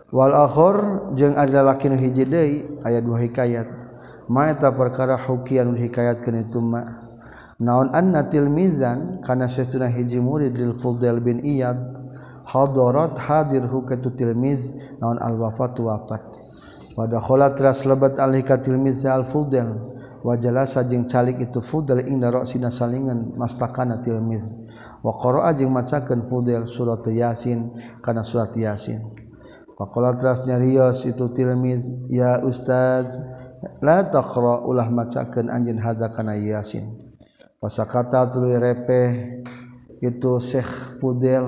Wal 0.07 0.31
akhir 0.31 0.75
jeung 1.19 1.35
ari 1.35 1.51
lalaki 1.51 1.91
nu 1.91 1.99
hiji 1.99 2.23
deui 2.23 2.63
aya 2.87 3.03
dua 3.03 3.19
hikayat. 3.19 3.67
Ma 4.31 4.47
eta 4.47 4.71
perkara 4.71 5.19
hukian 5.19 5.75
hikayatkeun 5.75 6.47
itu 6.47 6.63
ma. 6.63 7.11
Naon 7.59 7.91
anna 7.91 8.23
tilmizan 8.23 9.19
kana 9.19 9.51
saestuna 9.51 9.91
hiji 9.91 10.23
murid 10.23 10.55
lil 10.55 10.71
Fudail 10.71 11.19
bin 11.19 11.43
Iyad 11.43 11.75
hadarat 12.47 13.19
hadir 13.19 13.67
hukatu 13.67 14.15
tilmiz 14.15 14.71
naon 15.03 15.19
al 15.19 15.35
wafat 15.35 15.75
wafat. 15.75 16.23
Pada 16.95 17.19
kholat 17.19 17.59
teras 17.59 17.83
lebat 17.83 18.15
alika 18.15 18.55
tilmiz 18.55 19.03
al 19.03 19.27
Fudail 19.27 19.75
wajalasa 20.25 20.85
jeung 20.85 21.05
calik 21.05 21.37
itu 21.41 21.61
fudel 21.61 22.05
inda 22.05 22.33
ra'sina 22.33 22.73
salingan 22.73 23.33
mastakana 23.37 24.01
tilmiz 24.01 24.53
wa 25.05 25.13
qara'a 25.13 25.53
jeung 25.53 25.69
macakeun 25.73 26.25
fudel 26.25 26.65
surat 26.65 27.05
yasin 27.05 27.73
kana 28.01 28.21
surat 28.25 28.53
yasin. 28.57 29.05
Faqala 29.77 30.17
teras 30.17 30.41
nyarios 30.49 31.05
itu 31.05 31.29
tilmiz 31.37 31.85
ya 32.09 32.41
ustaz 32.41 33.13
la 33.77 34.01
taqra 34.09 34.65
ulah 34.65 34.89
macakeun 34.89 35.53
anjeun 35.53 35.77
hadza 35.77 36.09
kana 36.09 36.33
yasin. 36.33 36.97
Pasakata 37.61 38.25
tuluy 38.33 38.57
repeh 38.57 39.41
itu 40.01 40.37
Syekh 40.41 40.97
Fudel 41.01 41.45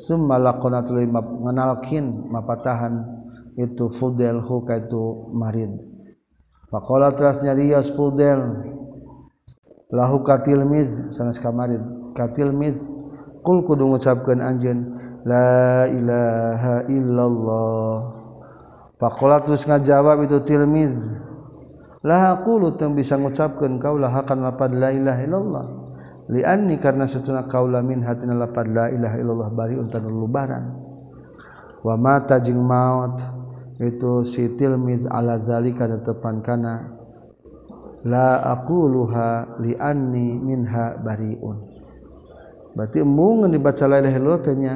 summa 0.00 0.40
laqona 0.40 0.80
tuluy 0.80 1.04
ngenalkin 1.08 2.28
mapatahan 2.28 3.24
itu 3.56 3.88
Fudel 3.92 4.40
hu 4.40 4.64
ka 4.64 4.80
itu 4.80 5.28
marid. 5.32 5.89
Pakola 6.70 7.10
teras 7.10 7.42
nyarios 7.42 7.90
pudel 7.90 8.62
lahu 9.90 10.22
katilmiz 10.22 11.10
sanes 11.10 11.42
kamarin 11.42 12.14
katilmiz 12.14 12.86
kul 13.42 13.66
kudu 13.66 13.90
ngucapkeun 13.90 14.38
anjeun 14.38 14.86
la 15.26 15.90
ilaha 15.90 16.86
illallah. 16.86 17.98
Pakola 19.02 19.42
terus 19.42 19.66
ngajawab 19.66 20.30
itu 20.30 20.38
tilmiz 20.46 21.10
laha 22.06 22.38
qulu 22.46 22.78
teu 22.78 22.86
bisa 22.94 23.18
ngucapkeun 23.18 23.82
kau 23.82 23.98
laha 23.98 24.22
lapad 24.38 24.70
la 24.70 24.94
ilaha 24.94 25.20
illallah. 25.26 25.66
Lianni 26.30 26.78
karna 26.78 27.10
satuna 27.10 27.50
kaula 27.50 27.82
min 27.82 28.06
hatina 28.06 28.38
lapad 28.38 28.70
la 28.70 28.86
ilaha 28.94 29.18
illallah 29.18 29.50
bari 29.50 29.74
untan 29.74 30.06
lubaran 30.06 30.70
wa 31.82 31.98
mata 31.98 32.38
jing 32.38 32.62
maut. 32.62 33.39
Itu 33.80 34.28
si 34.28 34.44
tilmiz 34.60 35.08
ala 35.08 35.40
zalika 35.40 35.88
dan 35.88 36.04
tepan 36.04 36.44
kana 36.44 37.00
la 38.04 38.44
aku 38.44 38.84
luha 38.84 39.56
liani 39.56 40.36
minha 40.36 41.00
bariun. 41.00 41.58
Berarti 42.70 43.02
mungkin 43.02 43.50
dibaca 43.50 43.88
la 43.88 43.98
ilaha 43.98 44.16
illallah 44.20 44.44
tanya 44.44 44.72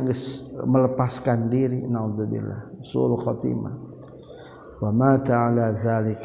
melepaskan 0.66 1.46
diri. 1.46 1.84
Naudzubillah 1.86 2.82
sul 2.82 3.14
khatimah. 3.14 3.74
Wa 4.82 4.90
mata 4.90 5.46
ala 5.46 5.70
zalik. 5.78 6.18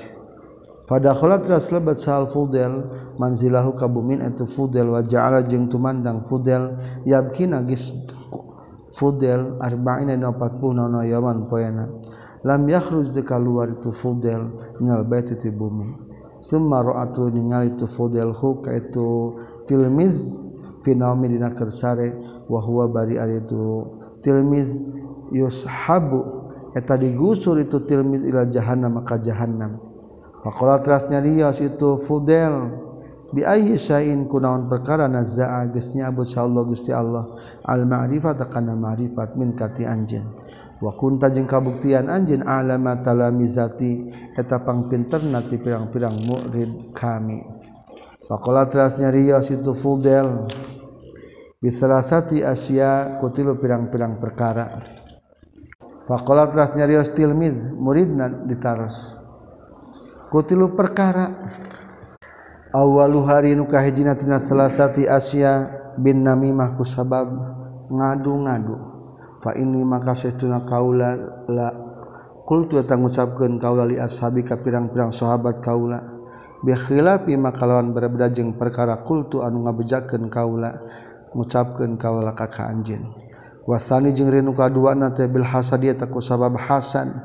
Pada 0.90 1.14
kholat 1.14 1.46
ras 1.46 1.70
lebat 1.70 2.02
sal 2.02 2.26
fudel 2.26 2.82
manzilahu 3.22 3.78
kabumin 3.78 4.26
itu 4.26 4.50
fudel 4.50 4.98
wa 4.98 5.06
ja'ala 5.06 5.46
jeung 5.46 5.70
tumandang 5.70 6.26
fudel 6.26 6.82
yabkina 7.06 7.62
geus 7.62 7.94
Fudel 8.90 9.62
arba 9.62 10.02
ini 10.02 10.18
40 10.18 11.06
yaman 11.06 11.46
poena 11.46 11.86
lam 12.44 12.68
yakhruj 12.70 13.12
de 13.12 13.22
kaluar 13.22 13.70
itu 13.70 13.92
fudel 13.92 14.52
ngal 14.80 15.04
bait 15.04 15.28
ti 15.28 15.50
bumi. 15.52 15.96
Summa 16.40 16.80
ra'atu 16.80 17.28
ningali 17.28 17.76
tu 17.76 17.88
fudel 17.88 18.32
hu 18.32 18.64
ka 18.64 18.72
itu 18.72 19.36
tilmiz 19.68 20.40
fi 20.84 20.96
naumi 20.96 21.28
dina 21.28 21.52
kersare 21.52 22.16
wa 22.48 22.60
huwa 22.64 22.88
bari 22.88 23.20
ari 23.20 23.44
itu 23.44 23.84
tilmiz 24.24 24.80
yushabu 25.36 26.24
eta 26.72 26.96
digusur 26.96 27.60
itu 27.60 27.84
tilmiz 27.84 28.24
ila 28.24 28.48
jahannam 28.48 29.04
maka 29.04 29.20
jahannam. 29.20 29.84
Faqala 30.40 30.80
terasnya 30.80 31.20
rias 31.20 31.60
itu 31.60 32.00
fudel. 32.00 32.88
Biayin 33.34 34.26
kunaon 34.26 34.70
perkara 34.70 35.06
nazaa 35.06 35.70
gesnya 35.70 36.10
Allah 36.10 36.64
Gusti 36.66 36.90
Allah. 36.90 37.38
Al-ma'rifat 37.66 38.42
kana 38.50 38.74
ma'rifat 38.74 39.38
min 39.38 39.54
kati 39.54 39.86
anjeun 39.86 40.26
wa 40.80 40.96
kunta 40.96 41.28
jeung 41.28 41.44
kabuktian 41.44 42.08
anjeun 42.08 42.48
alama 42.48 42.96
talamizati 43.04 44.08
eta 44.40 44.64
pangpinterna 44.64 45.44
ti 45.48 45.60
pirang-pirang 45.60 46.16
murid 46.24 46.96
kami. 46.96 47.44
Faqala 48.30 48.70
terasnya 48.70 49.12
riyas 49.12 49.50
itu 49.52 49.74
fudel 49.74 50.48
bisalasati 51.60 52.46
asya 52.46 53.20
kutilu 53.20 53.60
pirang-pirang 53.60 54.22
perkara. 54.22 54.80
Faqala 56.08 56.48
terasnya 56.50 56.88
riyas 56.88 57.12
tilmiz 57.14 57.70
muridna 57.76 58.32
ditaros 58.48 59.20
kutilu 60.30 60.78
perkara 60.78 61.42
awaluhari 62.70 63.58
nuka 63.58 63.82
hijina 63.82 64.14
tina 64.14 64.38
salasati 64.38 65.10
Asia 65.10 65.66
bin 65.98 66.22
namimah 66.22 66.78
ku 66.78 66.86
sabab 66.86 67.28
ngadu-ngadu. 67.90 68.78
Fa 69.40 69.56
ini 69.56 69.82
maka 69.82 70.14
sesuna 70.14 70.62
kaula 70.68 71.16
la 71.50 71.72
qultu 72.46 72.78
tang 72.86 73.02
ngucapkeun 73.02 73.58
kaula 73.58 73.88
li 73.88 73.98
ashabi 73.98 74.46
ka 74.46 74.60
pirang-pirang 74.62 75.10
sahabat 75.10 75.64
kaula. 75.64 75.98
Bi 76.60 76.76
khilafi 76.76 77.40
makalawan 77.40 77.96
berbeda 77.96 78.28
jeung 78.30 78.54
perkara 78.60 79.00
qultu 79.02 79.42
anu 79.42 79.64
ngabejakeun 79.66 80.28
kaula 80.28 80.76
ngucapkeun 81.34 81.96
kaula 81.98 82.36
ka 82.36 82.52
ka 82.52 82.70
anjeun. 82.70 83.16
Wasani 83.66 84.14
jeung 84.14 84.30
rinu 84.30 84.52
kaduana 84.54 85.10
teh 85.16 85.26
bil 85.26 85.48
hasad 85.48 85.82
eta 85.88 86.06
ku 86.06 86.22
sabab 86.22 86.54
hasan. 86.60 87.18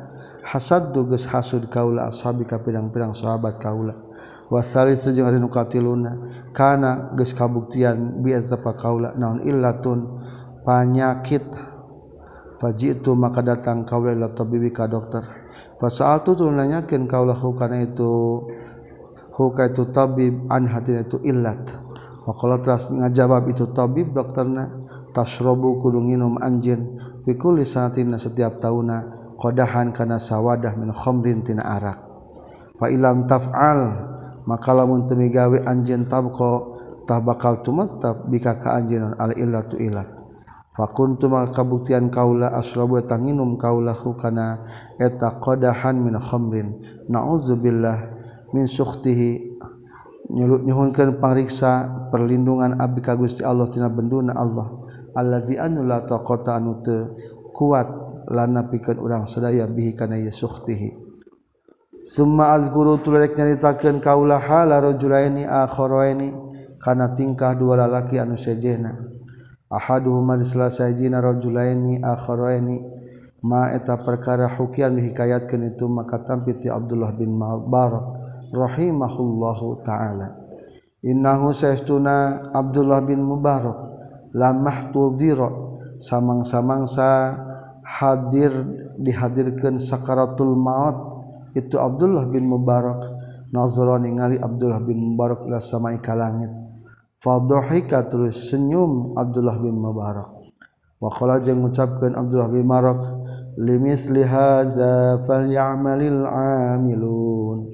Hasad 0.44 0.92
dugeus 0.92 1.24
hasud 1.28 1.68
kaula 1.72 2.08
ashabi 2.08 2.48
ka 2.48 2.62
pirang-pirang 2.62 3.12
sahabat 3.12 3.58
kaula. 3.58 3.96
wasali 4.52 4.96
sujung 4.96 5.28
hari 5.28 5.40
nukatiluna 5.40 6.18
kana 6.52 7.12
geus 7.16 7.32
kabuktian 7.32 8.20
bi 8.24 8.36
azapa 8.36 8.76
kaula 8.76 9.12
naon 9.16 9.44
illatun 9.44 10.20
panyakit. 10.64 11.74
Fajitu 12.54 13.12
maka 13.18 13.42
datang 13.42 13.82
kaula 13.84 14.14
ila 14.14 14.30
tabibi 14.30 14.70
ka 14.70 14.86
dokter. 14.88 15.26
Fasaltu 15.76 16.38
tu 16.38 16.46
nanyakeun 16.48 17.10
kaula 17.10 17.34
hukana 17.34 17.82
itu 17.82 18.40
huka 19.34 19.74
itu 19.74 19.90
tabib 19.90 20.46
an 20.48 20.70
hatina 20.70 21.02
itu 21.02 21.18
illat. 21.26 21.74
Maka 22.24 22.56
teras 22.62 22.88
ngajawab 22.88 23.52
itu 23.52 23.68
tabib 23.74 24.14
dokterna 24.16 24.70
tasrobu 25.12 25.82
kulunginum 25.82 26.40
anjin 26.40 26.96
fi 27.26 27.36
kulli 27.36 27.66
setiap 27.66 28.62
tauna 28.62 29.28
qadahan 29.36 29.92
kana 29.92 30.16
sawadah 30.16 30.78
min 30.78 30.94
khamrin 30.94 31.44
tina 31.44 31.68
arak. 31.68 32.00
Fa 32.78 32.86
ilam 32.88 33.28
taf'al 33.28 34.13
maka 34.44 34.70
lamun 34.76 35.08
temi 35.08 35.32
gawe 35.32 35.64
anjeun 35.64 36.08
tabqa 36.08 36.52
tah 37.04 37.20
bakal 37.20 37.60
tumattap 37.60 38.28
bika 38.28 38.56
ka 38.60 38.76
anjeun 38.76 39.16
al 39.16 39.32
illatu 39.36 39.76
illat 39.76 40.24
fakuntu 40.74 41.30
maka 41.30 41.62
kabuktian 41.62 42.10
kaula 42.10 42.50
asrabu 42.50 42.98
eta 42.98 43.16
nginum 43.16 43.56
kaula 43.56 43.94
kana 44.18 44.66
eta 44.98 45.38
qadahan 45.38 46.02
min 46.02 46.18
khamrin. 46.18 46.82
Nauzubillah 47.08 48.10
min 48.52 48.66
sukhtihi. 48.66 49.54
Nyuhunkeun 50.34 51.20
pangriksa 51.22 52.08
perlindungan 52.10 52.80
abdi 52.80 53.00
ka 53.04 53.14
Gusti 53.14 53.46
Allah 53.46 53.70
tina 53.70 53.86
benduna 53.86 54.34
Allah. 54.34 54.82
Allazi 55.14 55.54
anu 55.54 55.86
la 55.86 56.02
taqata 56.02 56.58
anu 56.58 56.82
kuat 57.54 57.86
lana 58.34 58.66
pikeun 58.66 58.98
urang 58.98 59.30
sadaya 59.30 59.70
bihi 59.70 59.94
kana 59.94 60.18
sukhtihi. 60.18 61.03
Summa 62.04 62.52
azguru 62.52 63.00
tulek 63.00 63.32
nyaritakeun 63.32 63.96
kaulah 63.96 64.36
hala 64.36 64.76
rajulaini 64.76 65.48
akharaini 65.48 66.36
kana 66.76 67.16
tingkah 67.16 67.56
dua 67.56 67.80
lalaki 67.80 68.20
anu 68.20 68.36
sejehna. 68.36 68.92
Ahaduhuma 69.72 70.36
salah 70.44 70.68
sajina 70.68 71.24
rajulaini 71.24 72.04
akharaini 72.04 72.76
ma 73.40 73.72
eta 73.72 73.96
perkara 73.96 74.52
hukian 74.52 75.00
dihikayatkeun 75.00 75.72
itu 75.72 75.88
maka 75.88 76.20
tampi 76.20 76.60
ti 76.60 76.68
Abdullah 76.68 77.16
bin 77.16 77.40
Mubarak 77.40 78.04
rahimahullahu 78.52 79.80
taala. 79.80 80.44
Innahu 81.00 81.56
saestuna 81.56 82.52
Abdullah 82.52 83.00
bin 83.00 83.24
Mubarak 83.24 83.80
lamah 84.36 84.92
tudhira 84.92 85.48
samang-samangsa 86.04 87.32
hadir 87.80 88.52
dihadirkan 89.00 89.80
sakaratul 89.80 90.52
maut 90.52 91.13
itu 91.54 91.78
Abdullah 91.78 92.26
bin 92.28 92.50
Mubarak. 92.50 93.00
Nazara 93.54 94.02
ningali 94.02 94.34
Abdullah 94.36 94.82
bin 94.82 94.98
Mubarak 94.98 95.46
ila 95.46 95.62
samai 95.62 96.02
ka 96.02 96.18
langit. 96.18 96.50
Fadhahika 97.22 98.04
terus 98.10 98.50
senyum 98.50 99.14
Abdullah 99.14 99.56
bin 99.62 99.78
Mubarak. 99.78 100.28
Wa 100.98 101.10
qala 101.14 101.38
jeung 101.38 101.62
ngucapkeun 101.62 102.18
Abdullah 102.18 102.50
bin 102.50 102.66
Mubarak 102.66 103.00
limisli 103.54 104.26
hadza 104.26 105.22
falyamalil 105.22 106.26
amilun. 106.26 107.70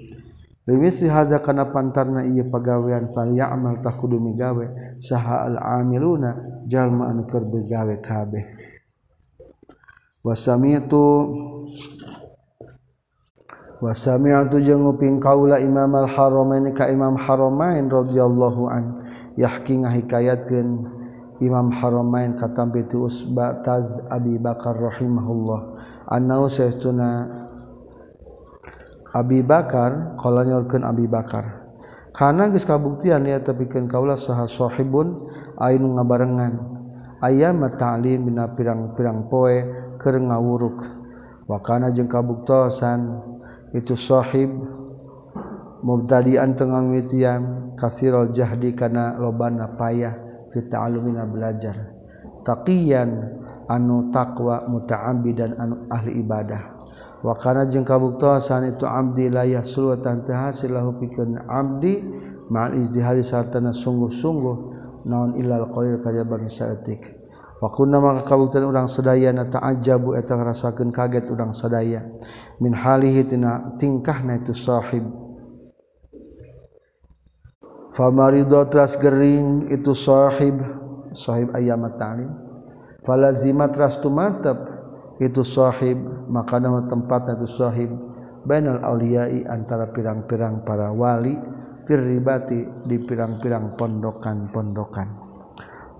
Limisli 0.69 1.09
hadza 1.09 1.41
kana 1.41 1.73
pantarna 1.73 2.23
ieu 2.29 2.47
pagawean 2.47 3.09
falyamal 3.17 3.81
tah 3.81 3.97
kudu 3.97 4.21
migawe. 4.21 5.01
Saha 5.01 5.49
al 5.49 5.57
amiluna 5.57 6.63
jalma 6.69 7.09
anu 7.09 7.25
keur 7.25 7.49
begawe 7.49 7.97
kabeh. 8.05 8.45
Wa 10.21 10.37
sami'tu 10.37 11.03
wasami 13.81 14.37
tu 14.53 14.61
jeung 14.61 14.85
nguping 14.85 15.17
kaula 15.19 15.57
Imam 15.57 15.89
al-Haramain 15.97 16.69
ka 16.77 16.93
Imam 16.93 17.17
Haramain 17.17 17.89
radhiyallahu 17.89 18.69
an 18.69 18.85
yahki 19.41 19.81
ngahikayatkeun 19.81 20.85
Imam 21.41 21.73
Haramain 21.73 22.37
katampi 22.37 22.85
tu 22.85 23.09
Usba 23.09 23.65
Taz 23.65 23.97
Abi 24.13 24.37
Bakar 24.37 24.77
rahimahullah. 24.77 25.81
Annau 26.13 26.53
saestuna 26.53 27.25
Abi 29.17 29.41
Bakar 29.41 30.21
qala 30.21 30.45
nyorkeun 30.45 30.85
Abi 30.85 31.09
Bakar 31.09 31.65
kana 32.13 32.53
geus 32.53 32.69
kabuktian 32.69 33.25
ya 33.25 33.41
tepikeun 33.41 33.89
kaula 33.89 34.21
saha 34.21 34.45
sahibun 34.45 35.25
ainu 35.57 35.97
ngabarengan. 35.97 36.69
Ayam 37.21 37.61
ta'lim 37.77 38.29
bina 38.29 38.49
pirang-pirang 38.53 39.29
poe 39.29 39.57
keur 39.97 40.17
ngawuruk. 40.21 40.85
Wa 41.49 41.61
kana 41.65 41.93
jeung 41.93 42.09
kabuktosan 42.09 43.30
itu 43.71 43.95
sahib 43.95 44.51
mubtadian 45.81 46.59
tengah 46.59 46.83
mitian 46.83 47.73
kasirul 47.79 48.35
jahdi 48.35 48.75
kana 48.75 49.17
lobana 49.17 49.73
payah 49.79 50.15
kita 50.51 50.77
alumina 50.83 51.25
belajar. 51.25 51.95
Taqiyan 52.43 53.11
anu 53.71 54.11
taqwa 54.11 54.67
muta'abbi 54.67 55.31
dan 55.37 55.55
anu 55.55 55.87
ahli 55.87 56.19
ibadah. 56.19 56.81
Wa 57.21 57.37
kana 57.37 57.69
jeung 57.69 57.85
kabuktosan 57.85 58.73
itu 58.73 58.89
abdi 58.89 59.29
la 59.29 59.45
yasulu 59.45 60.01
tan 60.01 60.25
hasil 60.25 60.73
lahu 60.73 60.97
pikeun 60.97 61.37
abdi 61.45 62.01
ma'al 62.49 62.81
izdihari 62.81 63.21
sartana 63.21 63.77
sungguh-sungguh 63.77 64.57
naon 65.05 65.37
ilal 65.37 65.69
qalil 65.69 66.01
kajaban 66.01 66.49
saeutik 66.49 67.21
wa 67.61 67.69
kunna 67.69 68.01
maka 68.01 68.25
kabuktan 68.25 68.65
urang 68.65 68.89
sadaya 68.89 69.37
na 69.37 69.45
ta'ajabu 69.45 70.17
eta 70.17 70.33
ngarasakeun 70.33 70.89
kaget 70.91 71.29
urang 71.29 71.53
sadaya. 71.53 72.01
Min 72.61 72.77
halihi 72.77 73.25
tina 73.25 73.75
tingkahna 73.81 74.39
itu 74.39 74.53
sahib. 74.53 75.03
Famarido 77.91 78.63
tras 78.71 78.95
gering 78.95 79.67
itu 79.73 79.97
sahib 79.97 80.63
sahib 81.11 81.51
ayam 81.59 81.83
ta'lim 81.99 82.31
falazima 83.03 83.67
tras 83.67 83.99
tumatap 83.99 84.57
itu 85.19 85.43
sahib 85.43 85.99
maka 86.31 86.63
nama 86.63 86.87
tempatna 86.87 87.35
itu 87.41 87.49
sahib. 87.51 87.91
Bainal 88.41 88.81
auliyai 88.81 89.45
antara 89.45 89.93
pirang-pirang 89.93 90.65
para 90.65 90.89
wali 90.97 91.37
firribati 91.85 92.89
di 92.89 92.97
pirang-pirang 92.97 93.77
pondokan-pondokan. 93.77 95.09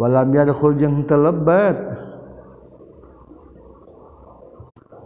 Walam 0.01 0.33
yadkhul 0.33 0.81
jeung 0.81 1.05
telebat 1.05 1.77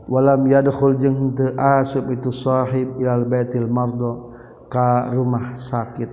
walam 0.06 0.44
yadkhul 0.48 0.96
jeung 1.00 1.32
teu 1.32 1.52
asub 1.56 2.10
itu 2.12 2.28
sahib 2.28 3.00
ilal 3.00 3.24
baitil 3.24 3.68
mardo 3.68 4.36
ka 4.68 5.08
rumah 5.12 5.56
sakit. 5.56 6.10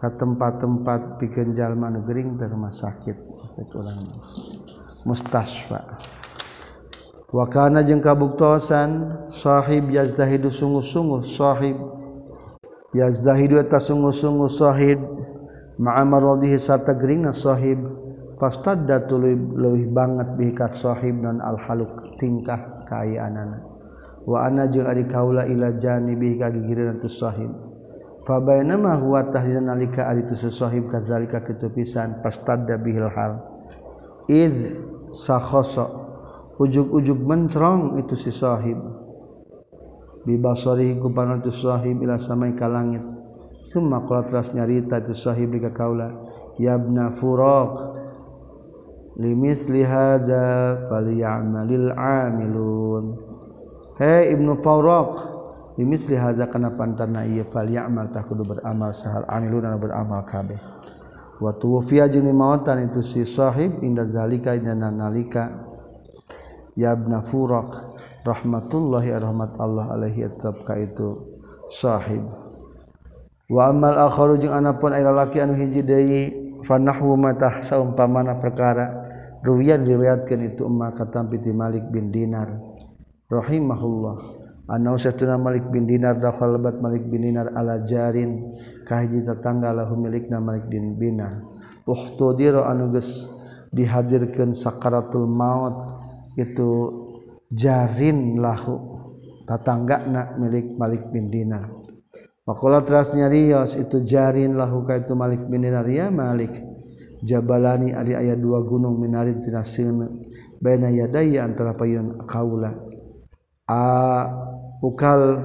Ka 0.00 0.08
tempat-tempat 0.16 1.20
pikeun 1.20 1.52
jalma 1.52 1.92
nu 1.92 2.00
gering 2.08 2.40
teh 2.40 2.48
rumah 2.48 2.72
sakit. 2.72 3.16
Urang 3.76 4.08
mustasfa 5.04 6.00
wa 7.28 7.44
kana 7.44 7.84
jeung 7.84 8.00
kabuktosan 8.00 9.28
sahib 9.28 9.92
yazdahidu 9.92 10.48
sungguh-sungguh 10.48 11.20
sahib. 11.28 11.76
Yazdahidu 12.96 13.60
eta 13.60 13.76
sungguh-sungguh 13.76 14.48
sahib. 14.48 14.98
Ma'a 15.76 16.04
maradihi 16.08 16.56
sarta 16.56 16.96
gringna 16.96 17.36
sahib. 17.36 17.99
Fastadda 18.40 19.04
tuluy 19.04 19.36
leuwih 19.36 19.92
banget 19.92 20.34
bihi 20.40 20.56
ka 20.56 20.72
sahib 20.72 21.20
non 21.20 21.44
al 21.44 21.60
haluk 21.60 22.16
tingkah 22.16 22.88
kaayaanana 22.88 23.70
wa 24.26 24.44
ana 24.44 24.68
jeung 24.68 24.88
ari 24.88 25.04
kaula 25.08 25.44
ila 25.48 25.76
janibi 25.76 26.36
ka 26.36 26.52
gigireun 26.52 27.00
tu 27.00 27.08
sahib. 27.08 27.50
Fa 28.20 28.36
bainama 28.36 29.00
huwa 29.00 29.24
tahdina 29.32 29.72
nalika 29.72 30.08
ari 30.08 30.28
tu 30.28 30.36
sahib 30.36 30.92
kadzalika 30.92 31.40
kitu 31.40 31.72
pisan 31.72 32.20
fastadda 32.20 32.76
bihil 32.76 33.08
hal. 33.08 33.40
Iz 34.28 34.76
sakhasa 35.10 35.88
ujug-ujug 36.60 37.16
mencrong 37.24 37.96
itu 37.96 38.14
si 38.14 38.28
sahib. 38.28 38.76
Bibasarihi 40.28 41.00
ku 41.00 41.08
tu 41.40 41.50
sahib 41.50 42.04
ila 42.04 42.20
samai 42.20 42.52
ka 42.52 42.68
langit. 42.68 43.02
Summa 43.64 44.04
qala 44.04 44.44
nyarita 44.52 45.00
itu 45.00 45.16
sahib 45.16 45.56
ka 45.56 45.72
kaula 45.72 46.12
ya 46.60 46.76
ibna 46.76 47.08
furaq 47.12 47.99
limisli 49.20 49.84
hadza 49.84 50.88
falyamalil 50.88 51.92
amilun. 51.92 53.20
He 54.00 54.32
ibnu 54.32 54.56
furaq 54.64 55.20
limisli 55.76 56.16
hadza 56.16 56.48
kana 56.48 56.72
pantana 56.72 57.28
ieu 57.28 57.44
falyamal 57.44 58.08
tah 58.08 58.24
kudu 58.24 58.48
beramal 58.48 58.96
sahal 58.96 59.28
amilun 59.28 59.68
beramal 59.76 60.24
kabeh. 60.24 60.56
Wa 61.36 61.52
tuwfiya 61.52 62.08
jeung 62.08 62.32
mautan 62.32 62.80
itu 62.88 63.04
si 63.04 63.28
sahib 63.28 63.84
inda 63.84 64.08
zalika 64.08 64.56
inda 64.56 64.72
nalika. 64.72 65.68
Ya 66.72 66.96
ibna 66.96 67.20
furaq 67.20 67.76
rahmatullahi 68.24 69.12
rahmat 69.20 69.60
Allah 69.60 69.86
alaihi 69.92 70.24
ka 70.64 70.74
itu 70.80 71.40
sahib. 71.68 72.24
Wa 73.52 73.68
amal 73.68 74.00
akharu 74.00 74.40
jeung 74.40 74.54
anapun 74.54 74.96
aya 74.96 75.12
lalaki 75.12 75.42
anu 75.42 75.56
hiji 75.56 75.82
deui 75.82 76.22
fanahwu 76.64 77.16
matah 77.16 77.64
saumpamana 77.64 78.36
perkara 78.36 78.99
Ruwiyan 79.40 79.88
diriwayatkeun 79.88 80.52
itu 80.52 80.68
Umma 80.68 80.92
katam 80.92 81.32
piti 81.32 81.48
Malik 81.48 81.88
bin 81.88 82.12
Dinar 82.12 82.60
rahimahullah. 83.32 84.16
Anau 84.70 85.00
satuna 85.00 85.40
Malik 85.40 85.66
bin 85.72 85.88
Dinar 85.88 86.20
dakhal 86.20 86.60
bat 86.60 86.78
Malik 86.78 87.08
bin 87.08 87.24
Dinar 87.24 87.50
ala 87.56 87.82
jarin 87.88 88.38
kahiji 88.84 89.24
tetangga 89.24 89.72
lahu 89.72 89.96
milikna 89.96 90.38
Malik 90.44 90.68
bin 90.68 91.00
Dinar. 91.00 91.40
Uhtudira 91.88 92.68
anu 92.68 92.92
geus 92.92 93.32
dihadirkeun 93.72 94.52
sakaratul 94.52 95.26
maut 95.26 95.74
itu 96.36 96.68
jarin 97.50 98.38
lahu 98.38 98.76
tetanggana 99.48 100.36
milik 100.36 100.76
Malik 100.76 101.08
bin 101.08 101.32
Dinar. 101.32 101.66
Pakola 102.44 102.84
terasnya 102.84 103.26
Rios 103.26 103.72
itu 103.72 104.04
jarin 104.04 104.54
lahu 104.54 104.84
ka 104.84 105.00
itu 105.00 105.16
Malik 105.16 105.48
bin 105.48 105.64
Dinar 105.64 105.88
ya 105.88 106.12
Malik 106.12 106.69
jabalani 107.24 107.92
ari 107.92 108.16
aya 108.16 108.34
dua 108.36 108.60
gunung 108.64 108.96
minarin 109.00 109.40
tina 109.44 109.64
seuneu 109.64 110.08
baina 110.60 110.92
yadai 110.92 111.40
antara 111.40 111.72
payun 111.72 112.24
kaula. 112.28 112.76
A 113.70 113.82
ukal 114.84 115.40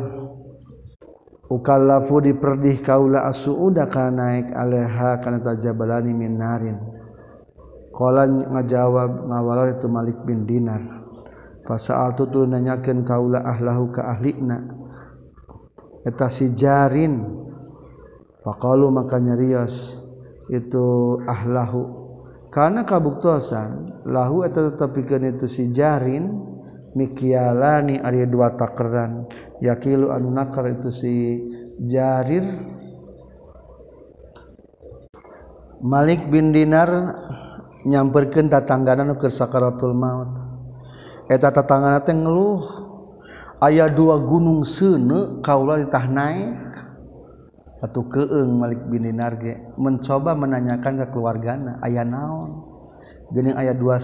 ukallafu 1.48 2.20
diperdih 2.20 2.82
kaula 2.84 3.30
asuuda 3.30 3.88
kana 3.88 4.12
naik 4.12 4.52
alaiha 4.52 5.24
kana 5.24 5.40
tajabalani 5.40 6.12
minarin. 6.12 6.78
Qala 7.96 8.28
ngajawab 8.28 9.32
ngawalar 9.32 9.80
itu 9.80 9.88
Malik 9.88 10.20
bin 10.28 10.44
Dinar. 10.44 10.84
Fasa'al 11.64 12.12
tu 12.20 12.44
nanyakeun 12.44 13.08
kaula 13.08 13.40
ahlahu 13.40 13.96
ka 13.96 14.04
ahlina. 14.12 14.60
Eta 16.04 16.28
si 16.28 16.52
jarin? 16.52 17.24
Faqalu 18.44 18.92
maka 18.92 19.18
nyarios. 19.18 20.05
itu 20.50 21.20
ahlahu 21.26 22.06
karena 22.56 22.88
kabuktuasan 22.88 24.04
lahu 24.08 24.48
eta 24.48 24.72
tetapikan 24.72 25.28
itu 25.28 25.44
si 25.52 25.68
jarin 25.76 26.56
mikialani 26.96 28.00
ari 28.00 28.24
dua 28.24 28.56
takeran. 28.56 29.28
Yakilu 29.60 30.10
anu 30.16 30.32
nakar 30.32 30.72
itu 30.72 30.88
si 30.88 31.44
jarir. 31.84 32.48
Malik 35.84 36.32
bin 36.32 36.56
Dinar 36.56 36.90
nyamperkan 37.84 38.48
tatangganan 38.48 39.20
ke 39.20 39.28
sakaratul 39.28 39.92
maut. 39.92 40.32
Eta 41.28 41.52
tatanggana 41.52 42.00
teh 42.02 42.16
ngeluh 42.16 42.64
aya 43.60 43.92
dua 43.92 44.16
gunung 44.24 44.64
seuneu 44.64 45.44
kaula 45.44 45.76
ditah 45.76 46.08
naik 46.08 46.85
atau 47.84 48.08
keeng 48.08 48.56
Malik 48.56 48.88
bin 48.88 49.04
Dinar 49.04 49.36
ge 49.40 49.60
mencoba 49.76 50.32
menanyakan 50.34 51.04
ke 51.04 51.06
keluargana 51.12 51.80
aya 51.84 52.08
naon? 52.08 52.64
Geuning 53.34 53.58
aya 53.58 53.76
dua 53.76 54.00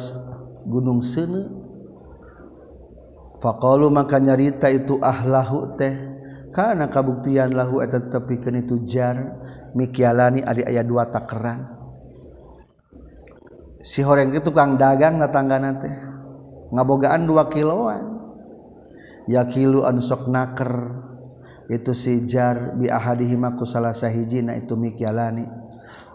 gunung 0.68 1.00
seuneu 1.00 1.62
faqalu 3.42 3.90
maka 3.90 4.22
nyarita 4.22 4.70
itu 4.70 5.02
ahlahu 5.02 5.76
teh. 5.76 5.98
Kana 6.52 6.92
kabuktian 6.92 7.56
lahu 7.56 7.80
eta 7.80 7.98
tepikeun 7.98 8.62
itu 8.62 8.84
jar. 8.84 9.40
Mikyalani 9.72 10.44
ari 10.44 10.68
aya 10.68 10.84
dua 10.84 11.08
takeran. 11.08 11.80
Si 13.82 14.04
horeng 14.04 14.36
itu 14.36 14.46
tukang 14.46 14.76
dagang 14.76 15.16
natanggana 15.18 15.80
teh. 15.80 15.96
Ngabogaan 16.76 17.24
dua 17.24 17.48
kiloan. 17.48 18.20
Ya 19.32 19.48
kilu 19.48 19.88
anu 19.88 20.04
sok 20.04 20.28
naker. 20.28 20.72
itu 21.72 21.96
sijar 21.96 22.76
biahadihimaku 22.76 23.64
salah 23.64 23.96
sahijina 23.96 24.60
itu 24.60 24.76
mikyalani. 24.76 25.48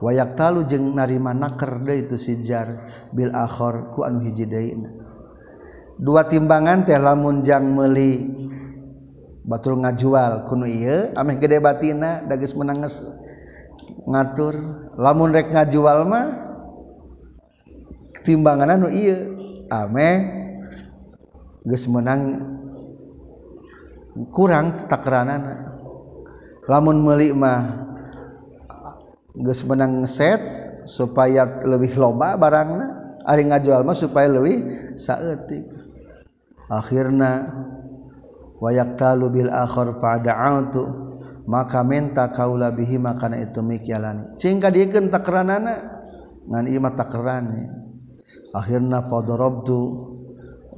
Wayak 0.05 0.37
talu 0.37 0.69
jeung 0.69 0.93
narima 0.93 1.33
naker 1.33 1.81
de 1.81 2.05
itu 2.05 2.21
sijar 2.21 2.85
Bil 3.17 3.33
ahor 3.33 3.97
ku 3.97 4.05
anu 4.05 4.21
hiji 4.21 4.45
dua 5.97 6.29
timbangan 6.29 6.85
teh 6.85 7.01
lamunjang 7.01 7.65
meli 7.65 8.29
batul 9.49 9.81
ngajual 9.81 10.45
kuno 10.45 10.69
iya 10.69 11.17
ameh 11.17 11.41
gede 11.41 11.57
batina 11.65 12.21
dagis 12.21 12.53
menanges 12.53 13.01
ngatur. 14.05 14.61
Lamun 15.01 15.33
rek 15.33 15.49
ngajual 15.49 16.05
mah 16.05 16.27
timbangan 18.21 18.77
anu 18.77 18.93
iya 18.93 19.17
ameh 19.73 20.45
geus 21.65 21.89
menang 21.89 22.37
kurang 24.33 24.81
takranan 24.89 25.73
lamun 26.65 27.05
meuli 27.05 27.31
mah 27.37 27.85
geus 29.37 29.61
menang 29.69 30.09
set 30.09 30.41
supaya 30.89 31.45
lebih 31.67 31.99
loba 32.01 32.41
barangna 32.41 33.21
ari 33.27 33.45
ngajual 33.45 33.85
mah 33.85 33.97
supaya 33.99 34.31
lebih 34.31 34.71
saeutik. 34.97 35.67
Akhirna 36.67 37.47
wayak 38.59 38.99
talu 38.99 39.31
bil 39.31 39.51
akhir 39.53 40.01
pada'atu 40.01 40.85
maka 41.47 41.87
menta 41.87 42.27
kaula 42.35 42.75
bihi 42.75 42.99
makana 42.99 43.39
itu 43.39 43.63
mikyalan 43.63 44.35
cing 44.35 44.59
diekeun 44.59 45.13
takranana 45.15 46.03
ngan 46.47 46.65
ieu 46.67 46.83
mah 46.83 46.95
takrani 46.99 47.71
akhirna 48.51 49.07
fadarabtu 49.07 49.79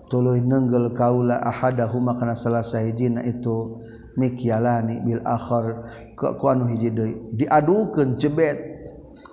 tuluy 0.09 0.40
nenggel 0.40 0.92
kaula 0.97 1.40
ahadahu 1.40 2.01
makana 2.01 2.33
salah 2.33 2.64
sahijina 2.64 3.23
itu 3.25 3.81
mikyalani 4.16 5.01
bil 5.05 5.23
akhir 5.23 5.88
ke 6.18 6.27
anu 6.49 6.66
hiji 6.73 6.90
deui 6.90 7.14
diadukeun 7.37 8.18
jebet 8.18 8.59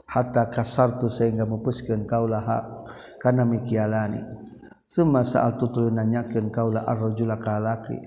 hatta 0.05 0.47
kasartu 0.51 1.09
sehingga 1.11 1.43
mupuskeun 1.43 2.05
kaula 2.07 2.39
ha 2.39 2.59
kana 3.19 3.43
mikyalani. 3.43 4.21
Summa 4.85 5.25
sa'altu 5.25 5.67
tutul 5.67 5.91
nanyakeun 5.91 6.53
kaula 6.53 6.85
ar-rajula 6.85 7.35
kalaki 7.41 7.97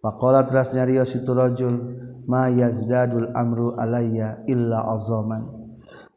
faqala 0.00 0.46
teras 0.46 0.72
nyarios 0.72 1.12
itu 1.18 1.28
rajul 1.34 1.74
ma 2.24 2.46
yazdadul 2.48 3.28
amru 3.34 3.74
alayya 3.76 4.40
illa 4.48 4.86
azaman. 4.86 5.61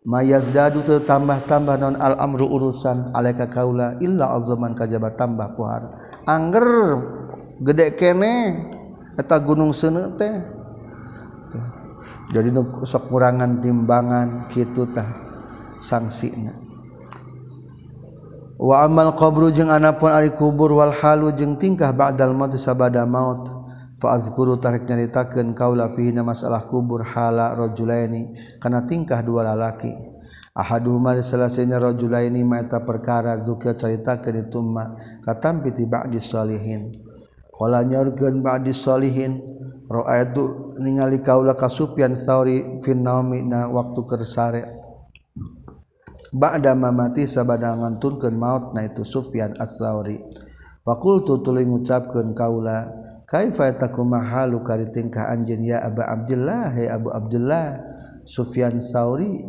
mayazdadu 0.05 0.85
tambah-tambah 0.85 1.75
non 1.81 1.97
al-amru 1.97 2.45
urusan. 2.45 3.11
Alaika 3.11 3.49
kaula 3.49 3.97
illa 3.99 4.31
azaman 4.37 4.77
kajabat 4.77 5.17
tambah 5.17 5.57
pohar 5.57 5.97
angger 6.29 6.69
gede 7.65 7.97
kene 7.97 8.33
eta 9.17 9.41
gunung 9.41 9.73
seuneu 9.73 10.13
teh. 10.13 10.53
Jadi 12.25 12.49
nu 12.49 12.81
sok 12.83 13.05
kurangan 13.09 13.61
timbangan 13.61 14.49
kitu 14.49 14.89
tah 14.89 15.05
sangsina. 15.77 16.57
Wa 18.57 18.81
amal 18.81 19.13
qabru 19.13 19.53
jeung 19.53 19.69
anapun 19.69 20.09
ari 20.09 20.33
kubur 20.33 20.73
wal 20.73 20.89
halu 20.89 21.29
jeung 21.37 21.53
tingkah 21.55 21.93
ba'dal 21.93 22.33
maut 22.33 22.51
sabada 22.57 23.05
maut. 23.05 23.54
Fa 24.01 24.19
azkuru 24.19 24.59
tarik 24.59 24.87
nyaritakeun 24.87 25.55
kaula 25.55 25.91
fihi 25.91 26.15
masalah 26.19 26.67
kubur 26.67 27.03
hala 27.03 27.55
rajulaini 27.55 28.35
kana 28.59 28.83
tingkah 28.83 29.23
dua 29.23 29.43
lalaki 29.43 30.15
Ahadumar 30.55 31.19
selesainya 31.19 31.83
rajula 31.83 32.23
ini 32.23 32.39
mata 32.47 32.79
perkara 32.79 33.35
zuka 33.43 33.75
cerita 33.75 34.23
ke 34.23 34.31
dituma 34.31 34.95
katampi 35.19 35.75
tiba 35.75 36.07
disolihin. 36.07 36.95
Kala 37.51 37.83
nyorgen 37.83 38.39
ba'di 38.39 38.71
solihin 38.71 39.43
ra'aitu 39.91 40.75
ningali 40.79 41.19
kaula 41.19 41.59
ka 41.59 41.67
Sufyan 41.67 42.15
Sauri 42.15 42.79
fin 42.79 43.03
naumi 43.03 43.43
na 43.43 43.67
waktu 43.67 43.99
kersare. 44.07 44.63
Ba'da 46.31 46.71
mamati 46.71 47.27
sabada 47.27 47.75
ngantunkeun 47.75 48.35
maut 48.39 48.71
na 48.71 48.87
itu 48.87 49.03
Sufyan 49.03 49.59
As-Sauri. 49.59 50.23
Fakultu 50.87 51.43
tuluy 51.43 51.67
ngucapkeun 51.67 52.31
kaula 52.31 52.87
kaifa 53.25 53.73
takumahalu 53.73 54.61
kari 54.61 54.93
tingkah 54.93 55.27
anjeun 55.33 55.65
ya 55.65 55.81
Aba 55.81 56.05
Abdullah 56.13 56.69
hey 56.73 56.87
Abu 56.87 57.09
Abdullah 57.09 57.81
Sufyan 58.25 58.81
Sauri. 58.81 59.45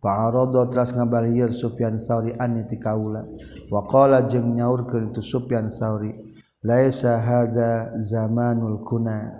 Fa'arada 0.00 0.64
teras 0.72 0.96
ngabalieun 0.96 1.52
Sufyan 1.52 2.00
Sauri 2.00 2.32
anni 2.40 2.64
ti 2.64 2.80
kaula. 2.80 3.20
Wa 3.68 3.84
qala 3.84 4.24
jeung 4.24 4.56
nyaurkeun 4.56 5.12
tu 5.12 5.20
Sufyan 5.20 5.68
Sauri 5.68 6.16
laisa 6.64 7.20
hadza 7.20 7.92
zamanul 8.00 8.80
kuna. 8.80 9.36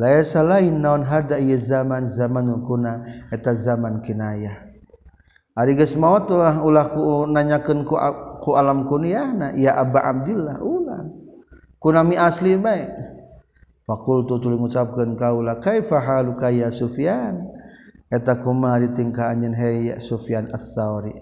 Laisa 0.00 0.40
lain 0.40 0.80
naon 0.80 1.04
hadza 1.04 1.36
ieu 1.36 1.60
zaman 1.60 2.08
zamanul 2.08 2.64
kuna? 2.64 3.04
Eta 3.28 3.52
zaman 3.52 4.00
kinayah. 4.00 4.64
Ari 5.52 5.76
geus 5.76 5.92
maot 5.92 6.24
ulah 6.32 6.62
ulah 6.62 6.86
ku 6.88 7.26
nanyakeun 7.28 7.84
ku, 7.84 7.98
ku 8.40 8.56
alam 8.56 8.88
kunyahna 8.88 9.52
ya 9.60 9.76
Aba 9.76 10.08
Abdullah 10.08 10.56
ulah. 10.64 11.04
Kunami 11.76 12.16
asli 12.16 12.56
baik 12.56 13.17
fakultu 13.88 14.36
tuli 14.36 14.60
ngucapkeun 14.60 15.16
kaula 15.16 15.56
kaifa 15.56 15.96
haluka 16.04 16.52
ya 16.52 16.68
sufyan? 16.68 17.40
Eta 18.12 18.36
kumaha 18.44 18.84
ditingkah 18.84 19.32
anjeun 19.32 19.56
hey 19.56 19.92
ya 19.92 19.96
sufyan 19.96 20.52
as-sauri 20.52 21.16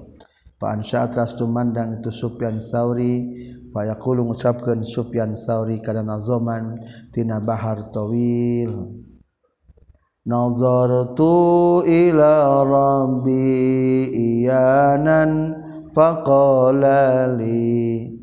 fa 0.57 0.73
ansya'at 0.73 1.13
rastu 1.13 1.45
mandang 1.45 2.01
itu 2.01 2.09
sufyan 2.09 2.65
sauri 2.65 3.37
fa 3.73 3.85
yaqulu 3.85 4.25
ngucapkeun 4.25 4.89
sufyan 4.89 5.37
sauri 5.37 5.85
kana 5.85 6.01
nazoman 6.01 6.81
tina 7.13 7.41
bahar 7.45 7.93
tawil. 7.93 9.05
Nazartu 10.27 11.87
ila 11.87 12.67
rabbi 12.67 14.11
iyanan 14.11 15.55
faqala 15.95 17.31
li 17.39 18.16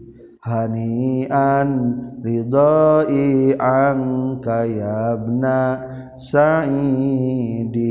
hanian 0.43 1.95
ridhoi 2.19 3.55
angkayabna 3.55 5.59
saidi. 6.19 7.87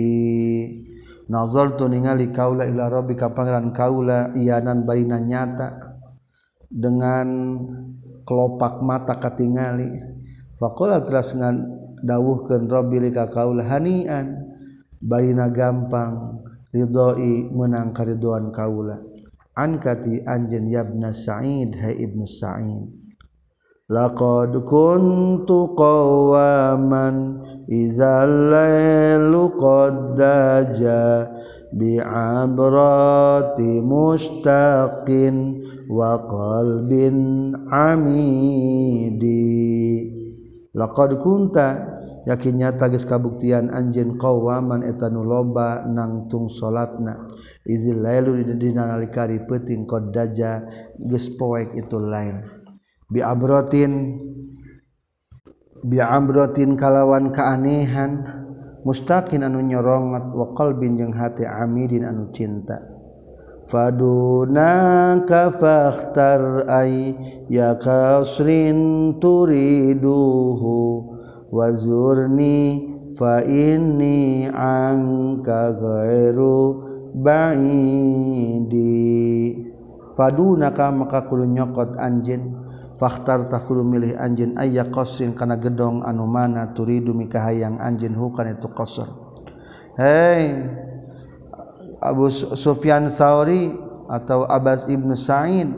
Nazar 1.32 1.80
tu 1.80 1.88
ningali 1.88 2.28
kaula 2.28 2.68
ila 2.68 2.92
rabbi 2.92 3.16
ka 3.16 3.32
pangeran 3.32 3.72
kaula 3.72 4.36
iyanan 4.36 4.84
barina 4.84 5.16
nyata. 5.16 5.96
Dengan 6.68 7.56
kelopak 8.28 8.84
mata 8.84 9.16
katingali. 9.16 9.96
Faqala 10.60 11.00
teras 11.00 11.32
ngan 11.32 11.56
dawuhkeun 12.04 12.68
rabbi 12.68 13.00
lika 13.00 13.32
kaula 13.32 13.64
hanian. 13.64 14.44
Barina 15.00 15.48
gampang 15.48 16.36
ridhoi 16.68 17.48
menang 17.50 17.96
kariduan 17.96 18.52
kaula 18.54 19.11
ankati 19.56 20.24
anjen 20.24 20.66
yabna 20.68 21.12
Sa'id 21.12 21.76
hai 21.76 21.96
ibnu 22.00 22.24
Sa'id. 22.24 22.88
Laqad 23.92 24.56
kuntu 24.64 25.76
qawaman 25.76 27.44
idza 27.68 28.24
lailu 28.24 29.52
qad 29.60 30.16
daja 30.16 31.28
bi'abrati 31.76 33.04
mustaqin 33.84 35.60
wa 35.92 36.24
qalbin 36.24 37.52
amidi. 37.68 39.20
Laqad 40.72 41.20
kunta 41.20 42.00
yakinnya 42.22 42.74
tagis 42.78 43.02
kabuktian 43.06 43.70
anjin 43.70 44.18
eta 44.86 45.06
nu 45.10 45.22
loba 45.26 45.82
nangtung 45.86 46.46
salatna. 46.48 47.26
Izil 47.66 48.02
lailu 48.02 48.38
dina 48.38 48.54
lalu 48.94 49.06
dinalari 49.10 49.38
peting 49.46 49.86
kodaja 49.86 50.66
geus 50.98 51.30
poek 51.34 51.74
itu 51.74 51.98
lain. 51.98 52.42
Bi 53.10 53.20
abrotin 53.20 54.18
bi 55.82 55.98
amrotin 55.98 56.78
kalawan 56.78 57.34
keanehan 57.34 58.24
mustaqin 58.86 59.42
anu 59.42 59.60
nyorongat 59.60 60.30
wa 60.30 60.54
qalbin 60.54 60.96
jeung 60.98 61.12
hati 61.12 61.44
amidin 61.44 62.06
anu 62.06 62.30
cinta. 62.30 62.78
Faduna 63.62 65.22
fakhtar 65.28 66.66
ay 66.66 67.14
ya 67.46 67.78
kasrin 67.78 69.14
turiduhu. 69.22 71.11
wazurni 71.52 72.88
faini 73.12 74.48
angka 74.48 75.76
ghairu 75.76 76.80
baidi. 77.12 78.88
Fadunaka 80.16 80.92
maka 80.92 81.24
kudu 81.28 81.44
nyokot 81.48 81.96
anjin 82.00 82.56
fakhtar 83.00 83.48
takulu 83.48 83.84
milih 83.84 84.16
anjin 84.16 84.56
ayya 84.60 84.88
qasrin 84.88 85.32
kana 85.32 85.56
gedong 85.56 86.04
anu 86.04 86.28
mana 86.28 86.72
turidu 86.72 87.12
mikahayang 87.16 87.80
anjin 87.80 88.16
hukan 88.16 88.56
itu 88.56 88.68
qasr. 88.72 89.08
Hei 89.96 90.56
Abu 92.00 92.32
Sufyan 92.32 93.12
Sauri 93.12 93.72
atau 94.08 94.44
Abbas 94.48 94.88
Ibnu 94.88 95.12
Sa'id 95.16 95.68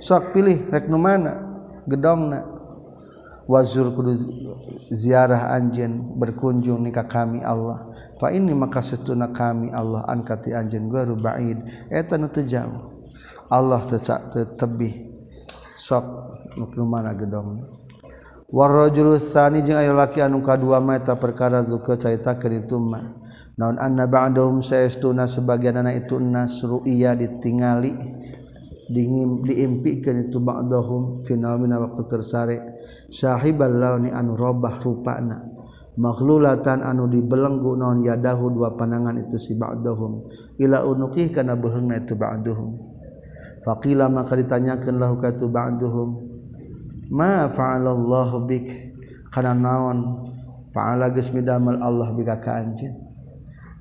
sok 0.00 0.32
pilih 0.36 0.68
rek 0.68 0.88
nu 0.88 1.00
mana? 1.00 1.40
Gedongna. 1.88 2.51
wazur 3.46 3.94
kudu 3.94 4.12
ziarah 4.92 5.54
anjen 5.54 6.18
berkunjung 6.18 6.82
nikah 6.82 7.06
kami 7.06 7.42
Allah. 7.42 7.90
Fa 8.18 8.30
ini 8.30 8.54
maka 8.54 8.82
setuna 8.82 9.30
kami 9.30 9.72
Allah 9.74 10.06
angkati 10.06 10.54
anjen 10.54 10.86
guru 10.86 11.18
ba'id 11.18 11.62
eta 11.90 12.14
eh, 12.14 12.18
nu 12.20 12.28
teu 12.30 12.46
jauh. 12.46 13.04
Allah 13.50 13.82
teu 13.84 13.98
tetebih 14.00 15.10
sok 15.78 16.04
nu 16.76 16.84
mana 16.86 17.14
gedong. 17.16 17.82
Warrajulu 18.52 19.16
tsani 19.16 19.64
jeung 19.64 19.80
aya 19.80 19.96
laki 19.96 20.20
anu 20.20 20.44
kadua 20.44 20.76
mah 20.76 21.00
eta 21.00 21.16
perkara 21.16 21.64
zuka 21.64 21.96
caritakeun 21.96 22.52
itu 22.60 22.76
mah. 22.76 23.16
Naon 23.56 23.80
anna 23.80 24.04
ba'dahum 24.04 24.60
saestuna 24.60 25.24
sebagian 25.24 25.80
anak 25.80 26.04
itu 26.04 26.20
nasru 26.20 26.84
iya 26.84 27.16
ditingali. 27.16 27.96
dingin 28.90 29.44
diimpikan 29.46 30.26
itu 30.26 30.42
ba'dahum 30.42 31.22
fenomena 31.22 31.78
waktu 31.78 32.02
kersare. 32.08 32.56
Sahibal 33.12 33.76
launi 33.76 34.10
anu 34.10 34.34
robah 34.34 34.82
rupana. 34.82 35.42
Makhlulatan 35.92 36.80
anu 36.80 37.04
dibelenggu 37.06 37.76
non 37.76 38.00
yadahu 38.00 38.48
dua 38.56 38.74
panangan 38.74 39.20
itu 39.20 39.36
si 39.36 39.52
ba'dahum. 39.54 40.26
Ila 40.56 40.82
unukih 40.88 41.28
kana 41.30 41.54
beheungna 41.54 42.00
itu 42.00 42.16
ba'dahum. 42.16 42.90
Faqila 43.62 44.10
maka 44.10 44.34
ditanyakeun 44.34 44.96
lahu 44.98 45.22
ka 45.22 45.30
itu 45.30 45.46
ba'dahum 45.46 46.32
ma 47.12 47.46
fa'alallahu 47.52 48.48
bik? 48.48 48.66
Kana 49.28 49.52
naon? 49.52 50.28
Fa'ala 50.72 51.12
geus 51.12 51.28
Allah 51.28 52.08
bika 52.16 52.40
ka 52.40 52.64
anjeun. 52.64 52.96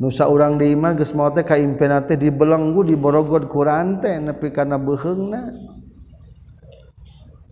nusa 0.02 0.26
urang 0.26 0.58
dima 0.58 0.98
geus 0.98 1.14
maot 1.14 1.38
teh 1.38 1.46
kaimpeuna 1.46 2.02
teh 2.02 2.18
dibelenggu 2.18 2.82
diborogod 2.82 3.46
ku 3.46 3.62
teh 4.02 4.18
nepi 4.18 4.50
kana 4.50 4.82
beuheungna 4.82 5.54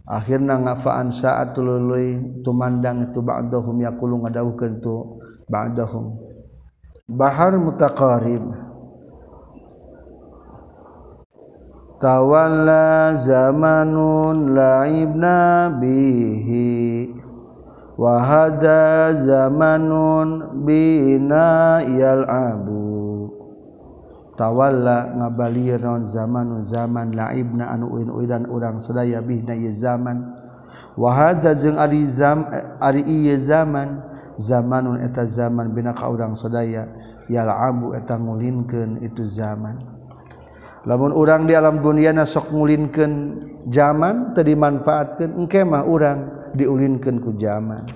akhirna 0.09 0.57
ngafaan 0.57 1.13
saat 1.13 1.53
tuluy 1.53 2.41
tumandang 2.41 3.05
itu 3.05 3.21
ba'dahum 3.21 3.77
yaqulu 3.85 4.25
ngadawuhkeun 4.25 4.81
tu 4.81 5.21
ba'dahum. 5.45 6.17
Bahar 7.09 7.57
mutaqarib. 7.57 8.45
Tawalla 11.99 13.17
zamanun 13.17 14.55
la'ibna 14.55 15.67
bihi. 15.77 17.18
wahada 17.99 19.11
zamanun 19.11 20.63
bina 20.63 21.83
yal'abu 21.83 23.27
tawalla 24.39 25.19
ngabalir 25.19 25.83
zamanun 26.07 26.63
zaman 26.63 27.11
laibna 27.11 27.75
anu 27.75 27.91
uin 27.91 28.07
uidan 28.07 28.47
urang 28.47 28.79
sadaya 28.79 29.19
bihna 29.19 29.51
ye 29.51 29.67
zaman. 29.75 30.39
Wahada 30.99 31.55
jeung 31.55 31.79
ari 31.79 32.03
zam 32.07 32.47
ari 32.79 33.03
ieu 33.03 33.35
zaman 33.39 34.03
zamanun 34.39 34.99
eta 34.99 35.27
zaman 35.27 35.71
bina 35.75 35.91
ka 35.91 36.07
urang 36.07 36.39
sadaya 36.39 36.87
yal'abu 37.27 37.95
eta 37.99 38.15
ngulinkeun 38.15 39.03
itu 39.03 39.27
zaman. 39.27 39.79
Lamun 40.87 41.11
urang 41.11 41.43
di 41.43 41.55
alam 41.55 41.83
dunia 41.83 42.15
sok 42.23 42.55
ngulinkeun 42.55 43.13
zaman 43.67 44.31
teu 44.31 44.47
dimanfaatkeun 44.47 45.35
engke 45.35 45.67
mah 45.67 45.83
urang. 45.83 46.38
diulinkan 46.59 47.23
ku 47.23 47.31
zaman 47.39 47.87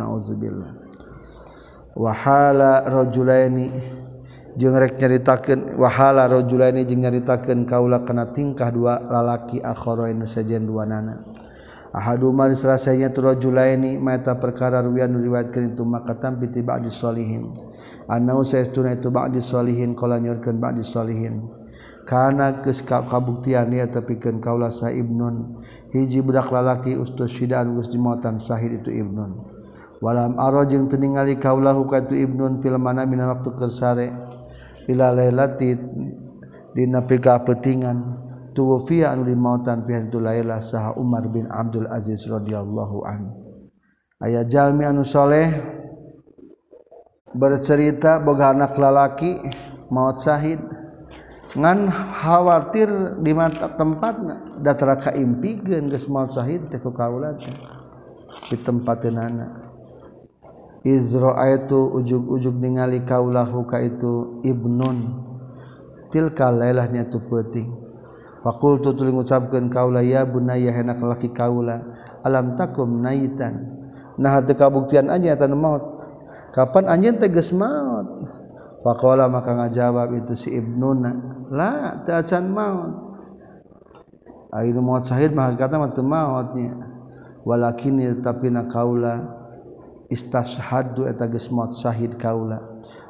naudzubillah 0.00 0.72
wahala 1.92 2.88
rajulaini 2.88 3.68
jeung 4.56 4.74
rek 4.74 4.96
nyaritakeun 4.96 5.76
wahala 5.76 6.24
rajulaini 6.24 6.88
jeung 6.88 7.04
nyaritakeun 7.04 7.68
kaula 7.68 8.00
kana 8.00 8.32
tingkah 8.32 8.72
dua 8.72 8.96
lalaki 8.98 9.60
akharain 9.60 10.18
sajen 10.26 10.66
dua 10.66 10.88
nana. 10.88 11.20
Ahaduma 11.88 12.52
salasanya 12.52 13.08
tu 13.08 13.24
rajulaini 13.24 13.96
mata 13.96 14.36
perkara 14.36 14.84
ruyan 14.84 15.08
riwayatkeun 15.08 15.72
itu 15.72 15.88
maka 15.88 16.20
tampi 16.20 16.52
tiba 16.52 16.76
di 16.76 16.92
solihin 16.92 17.48
anau 18.04 18.44
saestuna 18.44 18.92
itu 18.92 19.08
ba'di 19.08 19.40
solihin 19.40 19.96
kala 19.96 20.20
nyorkeun 20.20 20.60
ba'di 20.60 20.84
solihin 20.84 21.48
karena 22.08 22.64
keka 22.64 23.04
kabuktian 23.04 23.68
ya 23.68 23.84
tepikan 23.84 24.40
kaulah 24.40 24.72
sa 24.72 24.88
Ibnun. 24.88 25.60
Hiji 25.92 26.24
budak 26.24 26.48
lalaki 26.48 26.96
ustus 26.96 27.36
sidaan 27.36 27.76
Gus 27.76 27.92
jematan 27.92 28.40
sahid 28.40 28.80
itu 28.80 28.88
Ibnun. 28.88 29.44
Walam 30.00 30.40
aro 30.40 30.64
jeung 30.64 30.88
teningali 30.88 31.36
kaulahu 31.36 31.84
ka 31.84 32.08
tu 32.08 32.16
Ibnun 32.16 32.64
fil 32.64 32.80
mana 32.80 33.04
mina 33.04 33.28
waktu 33.28 33.52
kersare 33.52 34.08
ila 34.88 35.12
lailati 35.12 35.76
dina 36.72 37.04
pika 37.04 37.44
petingan 37.44 38.24
tuwfiya 38.56 39.12
anu 39.12 39.28
dimautan 39.28 39.84
fi 39.84 40.08
tu 40.08 40.16
laila 40.24 40.64
saha 40.64 40.96
Umar 40.96 41.28
bin 41.28 41.44
Abdul 41.52 41.92
Aziz 41.92 42.24
radhiyallahu 42.24 43.04
an. 43.04 43.36
Aya 44.24 44.48
jalmi 44.48 44.88
anu 44.88 45.04
soleh 45.04 45.52
bercerita 47.36 48.16
boga 48.16 48.56
anak 48.56 48.80
lalaki 48.80 49.44
maut 49.92 50.24
sahid. 50.24 50.77
ngan 51.58 51.90
khawatir 51.90 53.18
di 53.18 53.34
mata 53.34 53.66
tempat 53.74 54.14
datara 54.62 54.94
kaimpigeun 54.94 55.90
geus 55.90 56.06
maot 56.06 56.30
sahid 56.30 56.70
teh 56.70 56.78
ku 56.78 56.94
kaulat 56.94 57.42
di 58.46 58.56
tempateunana 58.62 59.68
izra 60.86 61.34
itu 61.50 61.90
ujug-ujug 62.00 62.54
ningali 62.56 63.02
kaulahu 63.02 63.66
ka 63.66 63.82
itu 63.82 64.42
ibnun. 64.46 65.26
Tilka 66.08 66.48
lailahnya 66.48 67.04
tu 67.12 67.20
peuting. 67.20 67.68
Faqultu 68.40 68.96
tuluy 68.96 69.12
ngucapkeun 69.12 69.68
kaula 69.68 70.00
ya 70.00 70.24
bunayya 70.24 70.72
henak 70.72 71.02
laki 71.02 71.34
kaula 71.34 71.84
alam 72.24 72.56
takum 72.56 73.02
naitan? 73.02 73.68
Nah 74.16 74.40
teu 74.40 74.56
kabuktian 74.56 75.12
anjeun 75.12 75.36
eta 75.36 75.46
maut. 75.50 76.06
Kapan 76.54 76.88
anjeun 76.88 77.20
teh 77.20 77.28
geus 77.28 77.52
maut? 77.52 78.37
Pakola 78.78 79.26
maka 79.26 79.58
ngajawab 79.58 80.14
itu 80.22 80.34
si 80.38 80.48
ibnuna 80.54 81.12
lah 81.50 82.02
tacan 82.06 82.46
maut. 82.46 82.92
Ainu 84.54 84.80
maut 84.80 85.02
sahid 85.04 85.34
maka 85.34 85.66
kata 85.66 85.76
mata 85.82 86.00
mautnya. 86.00 86.74
Walakin 87.42 88.22
tapi 88.22 88.52
nak 88.52 88.68
kaula 88.68 89.24
istashhadu 90.08 91.08
eta 91.08 91.26
geus 91.28 91.48
maut 91.50 91.72
sahid 91.72 92.16
kaula 92.16 92.60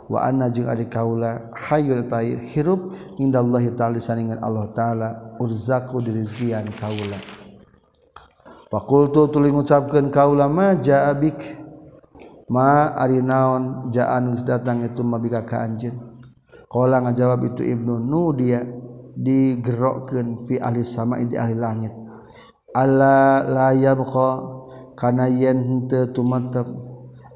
wa 0.09 0.24
anna 0.24 0.48
jeung 0.48 0.66
ari 0.66 0.88
kaula 0.88 1.52
hayyul 1.52 2.09
tayyib 2.09 2.40
hirup 2.48 2.96
indallahi 3.20 3.76
ta'ala 3.76 4.00
saningan 4.00 4.40
Allah 4.40 4.66
taala 4.72 5.09
urzaku 5.37 6.00
dirizkian 6.00 6.64
kaula. 6.81 7.18
Fakultu 8.72 9.28
tuli 9.28 9.52
ngucapkeun 9.52 10.09
kaula 10.09 10.48
ma 10.48 10.76
ja'abik 10.76 11.40
ma 12.48 12.96
ari 12.96 13.20
naon 13.20 13.92
jaan 13.92 14.32
geus 14.32 14.44
datang 14.44 14.84
itu 14.84 15.04
mabika 15.04 15.44
ka 15.44 15.64
anjeun. 15.64 16.20
Qala 16.68 17.00
ngajawab 17.00 17.48
itu 17.48 17.64
ibnu 17.64 17.96
nu 17.96 18.32
dia 18.37 18.61
digerokkeun 19.16 20.44
fi 20.44 20.61
ahli 20.61 20.84
sama 20.84 21.16
di 21.20 21.37
ahli 21.37 21.56
langit. 21.56 21.92
Alla 22.76 23.44
la 23.48 23.72
yabqa 23.72 24.28
kana 24.96 25.28
yen 25.32 25.64
henteu 25.64 26.12
tumatep. 26.12 26.68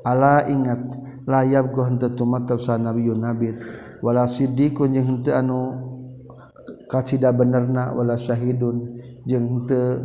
Ala 0.05 0.45
ingat 0.45 0.97
la 1.25 1.49
yabqa 1.49 1.89
henteu 1.89 2.13
tumatep 2.13 2.61
sa 2.61 2.77
nabiyun 2.77 3.25
nabi. 3.25 3.57
Wala 4.05 4.29
siddiqun 4.29 4.93
jeung 4.93 5.09
henteu 5.09 5.33
anu 5.33 5.61
kacida 6.93 7.33
benerna 7.33 7.97
wala 7.97 8.21
syahidun 8.21 9.01
jeung 9.25 9.47
henteu 9.49 9.97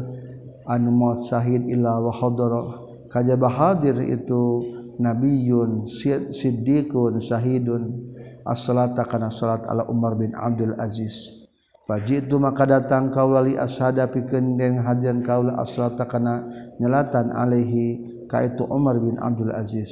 anu 0.67 0.89
maut 0.91 1.20
syahid 1.28 1.67
illa 1.67 2.00
wa 2.00 2.15
hadara. 2.15 2.63
Kajaba 3.12 3.48
hadir 3.52 4.00
itu 4.04 4.63
nabiyun 4.98 5.86
siddiqun 6.34 7.22
syahidun 7.22 7.98
as-salata 8.46 9.06
kana 9.06 9.30
salat 9.30 9.66
ala 9.66 9.86
Umar 9.90 10.18
bin 10.18 10.34
Abdul 10.34 10.74
Aziz. 10.78 11.46
Fajitu 11.88 12.36
maka 12.36 12.68
datang 12.68 13.08
kaula 13.08 13.40
li 13.40 13.56
ashada 13.56 14.12
pikeun 14.12 14.60
deung 14.60 14.84
hajian 14.84 15.24
kaula 15.24 15.56
as-salata 15.56 16.04
kana 16.04 16.44
nyelatan 16.84 17.32
alaihi 17.32 18.28
kaitu 18.28 18.68
Umar 18.68 19.00
bin 19.00 19.16
Abdul 19.16 19.56
Aziz. 19.56 19.88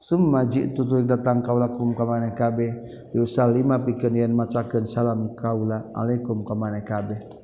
Summa 0.00 0.48
jitu 0.48 0.82
tuluy 0.82 1.04
datang 1.06 1.44
kaula 1.44 1.70
kum 1.70 1.94
ka 1.94 2.02
maneh 2.02 2.34
kabeh. 2.34 2.72
Yusallima 3.14 3.78
pikeun 3.78 4.16
yen 4.16 4.32
macakeun 4.34 4.88
salam 4.88 5.36
kaula 5.38 5.92
alaikum 5.94 6.42
ka 6.42 6.56
maneh 6.58 6.82
kabeh. 6.82 7.39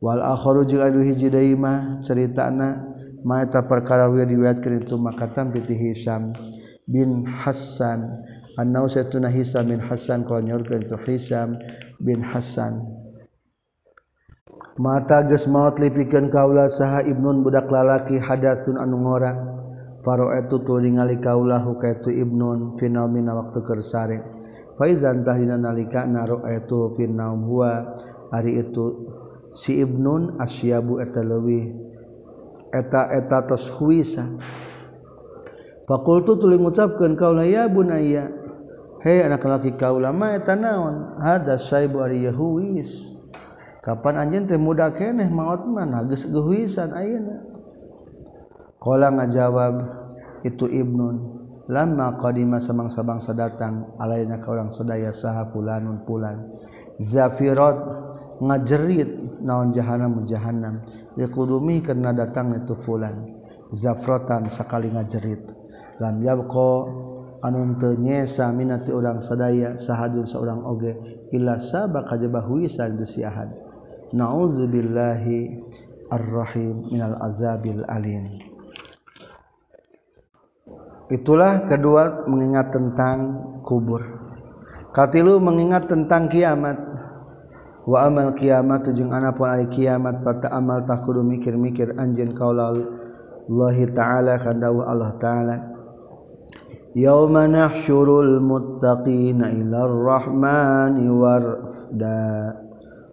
wal 0.00 0.20
akharu 0.20 0.68
jeung 0.68 0.84
anu 0.84 1.00
hiji 1.02 1.32
deui 1.32 1.56
mah 1.56 2.00
caritana 2.04 2.84
ma 3.24 3.42
eta 3.42 3.64
perkara 3.64 4.06
wieu 4.12 4.24
diriwayatkeun 4.28 4.84
itu 4.84 4.94
maka 5.00 5.28
tampiti 5.32 5.74
Hisam 5.74 6.30
bin 6.86 7.24
Hasan 7.26 8.12
annau 8.60 8.86
satuna 8.86 9.32
Hisam 9.32 9.72
bin 9.72 9.80
Hasan 9.80 10.22
kalau 10.28 10.44
nyorkeun 10.44 10.86
itu 10.86 10.96
Hisam 11.04 11.56
bin 11.98 12.20
Hasan 12.22 12.84
mata 14.76 15.24
geus 15.24 15.48
maot 15.48 15.80
lipikeun 15.80 16.28
kaula 16.28 16.68
saha 16.68 17.00
ibnun 17.02 17.40
budak 17.40 17.72
lalaki 17.72 18.20
hadatsun 18.20 18.76
anu 18.76 19.00
ngora. 19.00 19.56
Faroetu 20.06 20.62
tu 20.62 20.78
ningali 20.78 21.18
kaula 21.18 21.58
hukaitu 21.66 22.14
ibnun 22.14 22.78
fenomena 22.78 23.34
waktu 23.34 23.58
kersare 23.66 24.22
faizan 24.78 25.26
tahdina 25.26 25.58
nalika 25.58 26.06
naroetu 26.06 26.94
fi 26.94 27.10
naum 27.10 27.42
huwa 27.42 27.98
ari 28.30 28.62
itu 28.62 29.02
si 29.56 29.80
Ibnun 29.80 30.36
asyabu 30.36 31.00
eta 31.00 31.24
leuwih. 31.24 31.72
Eta 32.76 33.08
eta 33.08 33.48
tos 33.48 33.72
huisa 33.72 34.36
Fakultu 35.86 36.34
tuli 36.34 36.58
ngucapkeun 36.58 37.14
kaula 37.14 37.46
ya 37.46 37.70
bunayya 37.70 38.26
hei 39.06 39.22
anak 39.22 39.46
laki 39.46 39.78
kaula 39.78 40.10
ma 40.10 40.34
eta 40.34 40.58
naon? 40.58 41.22
Hada 41.22 41.56
syaibu 41.62 42.02
ari 42.02 42.26
yahuwis 42.26 43.14
kapan 43.86 44.18
anjeun 44.18 44.50
teh 44.50 44.58
muda 44.58 44.90
keneh 44.90 45.30
maot 45.30 45.62
mana 45.64 46.02
geus 46.10 46.26
gehuisan 46.26 46.90
ayeuna. 46.90 47.38
Qala 48.82 49.14
ngajawab 49.14 49.74
itu 50.42 50.66
Ibnun. 50.66 51.16
Lama 51.66 52.14
qadima 52.14 52.62
samangsa 52.62 53.02
bangsa 53.02 53.34
datang 53.34 53.94
alaina 53.98 54.38
ka 54.38 54.54
urang 54.54 54.70
sadaya 54.70 55.10
saha 55.10 55.50
fulanun 55.50 56.06
fulan 56.06 56.46
zafirat 56.94 58.05
ngajerit 58.42 59.40
naon 59.40 59.72
jahanam 59.72 60.24
jahannam 60.28 60.84
liqudumi 61.16 61.80
karena 61.80 62.12
datang 62.12 62.52
itu 62.56 62.76
fulan 62.76 63.40
zafratan 63.72 64.48
sakali 64.52 64.92
ngajerit 64.92 65.52
lam 66.00 66.20
yabqa 66.20 66.72
anu 67.44 67.76
teu 67.80 67.96
nyesa 67.96 68.52
minati 68.52 68.92
urang 68.92 69.20
sadaya 69.20 69.76
sahadun 69.76 70.28
saurang 70.28 70.64
oge 70.64 70.96
illa 71.32 71.56
sabaq 71.60 72.08
kajabahu 72.12 72.64
isan 72.64 72.96
du 72.96 73.08
si 73.08 73.24
ahad 73.24 73.66
Nauzubillahi 74.14 75.58
ar-rahim 76.14 76.94
minal 76.94 77.18
azabil 77.18 77.82
alim. 77.90 78.38
Itulah 81.10 81.66
kedua 81.66 82.22
mengingat 82.30 82.70
tentang 82.70 83.18
kubur. 83.66 84.06
Katilu 84.94 85.42
mengingat 85.42 85.90
tentang 85.90 86.30
kiamat. 86.30 86.78
wa 87.86 88.10
amal 88.10 88.34
kiamat 88.34 88.90
jeung 88.90 89.14
anapun 89.14 89.46
ari 89.46 89.70
kiamat 89.70 90.20
fata 90.26 90.50
amal 90.50 90.82
takudu 90.82 91.22
mikir-mikir 91.22 91.94
anjeun 91.94 92.34
kaula 92.34 92.74
Allah 93.46 93.78
taala 93.94 94.34
kan 94.42 94.58
dawuh 94.58 94.82
Allah 94.82 95.14
taala. 95.22 95.56
Yauma 96.98 97.46
nahsyurul 97.46 98.42
muttaqina 98.42 99.54
ilar 99.54 99.86
rahmani 99.86 101.06
warfda 101.06 102.58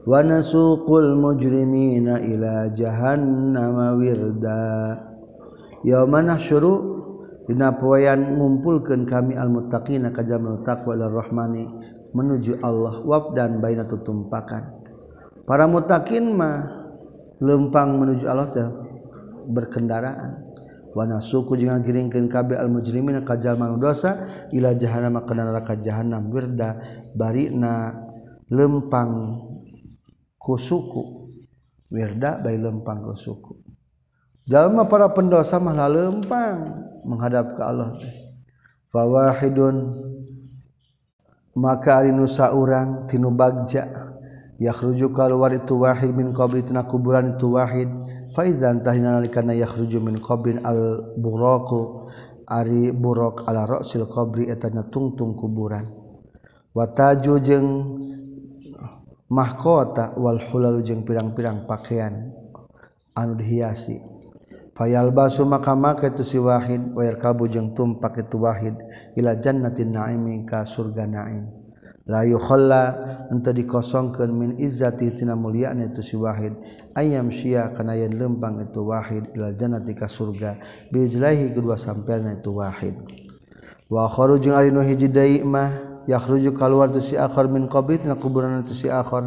wa 0.09 0.19
nasuqul 0.25 1.13
mujrimina 1.19 2.17
ila 2.17 2.71
jahannama 2.73 3.93
wirda. 3.93 4.97
Yauma 5.85 6.25
nahsyuru 6.25 6.73
dina 7.45 7.75
poean 7.77 8.39
ngumpulkeun 8.39 9.05
kami 9.05 9.37
al 9.37 9.53
muttaqina 9.53 10.09
ka 10.09 10.25
jamal 10.25 10.65
taqwa 10.65 10.97
ilar 10.97 11.13
rahmani 11.13 11.67
menuju 12.13 12.61
Allah 12.61 13.01
wabdan 13.01 13.59
baina 13.59 13.83
tutumpakan. 13.83 14.85
Para 15.43 15.67
muttaqin 15.67 16.31
mah 16.31 16.87
lempang 17.41 17.99
menuju 17.99 18.25
Allah 18.29 18.47
teh 18.53 18.67
berkendaraan. 19.49 20.45
Wana 20.93 21.17
suku 21.17 21.57
jeung 21.57 21.73
ngiringkeun 21.73 22.29
kabeh 22.29 22.53
al 22.53 22.69
mujrimina 22.69 23.25
ka 23.25 23.33
jamal 23.33 23.81
dosa 23.81 24.29
ila 24.53 24.77
jahannam 24.77 25.25
kana 25.25 25.49
neraka 25.49 25.73
jahannam. 25.81 26.29
Wirda 26.29 26.79
barina 27.17 27.97
lempang 28.53 29.41
suku. 30.37 31.33
Wirda 31.89 32.37
bay 32.45 32.61
lempang 32.61 33.01
ke 33.09 33.17
suku. 33.17 33.57
Dalam 34.45 34.75
para 34.85 35.09
pendosa 35.09 35.57
malah 35.57 35.89
lempang 35.89 36.83
menghadap 37.07 37.55
ke 37.55 37.61
Allah 37.63 37.95
fawahidun 38.91 39.75
maka 41.53 42.01
ari 42.01 42.11
nusa 42.11 42.53
urang 42.53 43.05
tinu 43.09 43.29
bagja. 43.33 44.13
Yakhruju 44.61 45.11
kaluar 45.11 45.51
itu 45.51 45.75
wahid 45.81 46.13
min 46.13 46.31
qabri 46.31 46.63
tina 46.63 46.85
kuburan 46.85 47.35
itu 47.35 47.57
wahid. 47.57 47.89
Faizan 48.33 48.81
tahina 48.81 49.17
nalikana 49.17 49.53
yakhruju 49.53 49.99
min 50.01 50.21
qabrin 50.21 50.61
al 50.65 51.13
buraqu 51.17 52.09
ari 52.49 52.93
buraq 52.93 53.45
ala 53.49 53.65
ra'sil 53.65 54.05
qabri 54.09 54.49
etana 54.49 54.85
tungtung 54.87 55.33
kuburan. 55.33 55.89
Wa 56.73 56.85
taju 56.89 57.33
jeung 57.41 57.69
mahkota 59.29 60.13
wal 60.17 60.41
hulal 60.41 60.81
jeung 60.85 61.05
pirang-pirang 61.05 61.65
pakaian. 61.69 62.33
Anu 63.13 63.37
dihiasi. 63.37 64.12
fayalbasu 64.73 65.45
maka 65.45 65.77
maka 65.77 66.09
tu 66.09 66.25
si 66.25 66.41
wahid 66.41 66.93
wa 66.93 67.05
yarkabu 67.05 67.45
jeung 67.49 67.73
tumpak 67.77 68.25
itu 68.25 68.41
wahid 68.41 68.73
ila 69.17 69.37
jannatin 69.37 69.93
naimi 69.93 70.45
ka 70.45 70.65
surga 70.65 71.05
naim. 71.05 71.63
La 72.03 72.27
yukhalla 72.27 72.99
Anta 73.31 73.55
dikosongkeun 73.55 74.31
min 74.35 74.51
izzati 74.59 75.07
tina 75.15 75.39
mulyana 75.39 75.87
itu 75.87 76.03
si 76.03 76.19
wahid. 76.19 76.51
Ayam 76.99 77.31
sia 77.31 77.71
kana 77.71 77.95
yen 77.95 78.19
lempang 78.19 78.59
itu 78.59 78.83
wahid 78.83 79.31
ila 79.31 79.55
jannati 79.55 79.95
ka 79.95 80.11
surga. 80.11 80.59
Bijlahi 80.91 81.55
kedua 81.55 81.79
sampelna 81.79 82.35
itu 82.35 82.51
wahid. 82.51 82.99
Wa 83.87 84.11
kharujung 84.11 84.51
alinu 84.51 84.83
hiji 84.83 85.07
daimah 85.07 86.03
yakhruju 86.03 86.51
kaluar 86.59 86.91
tu 86.91 86.99
si 86.99 87.15
akhar 87.15 87.47
min 87.47 87.71
qabrit 87.71 88.03
na 88.03 88.19
kuburan 88.19 88.67
tu 88.67 88.75
si 88.75 88.91
akhar. 88.91 89.23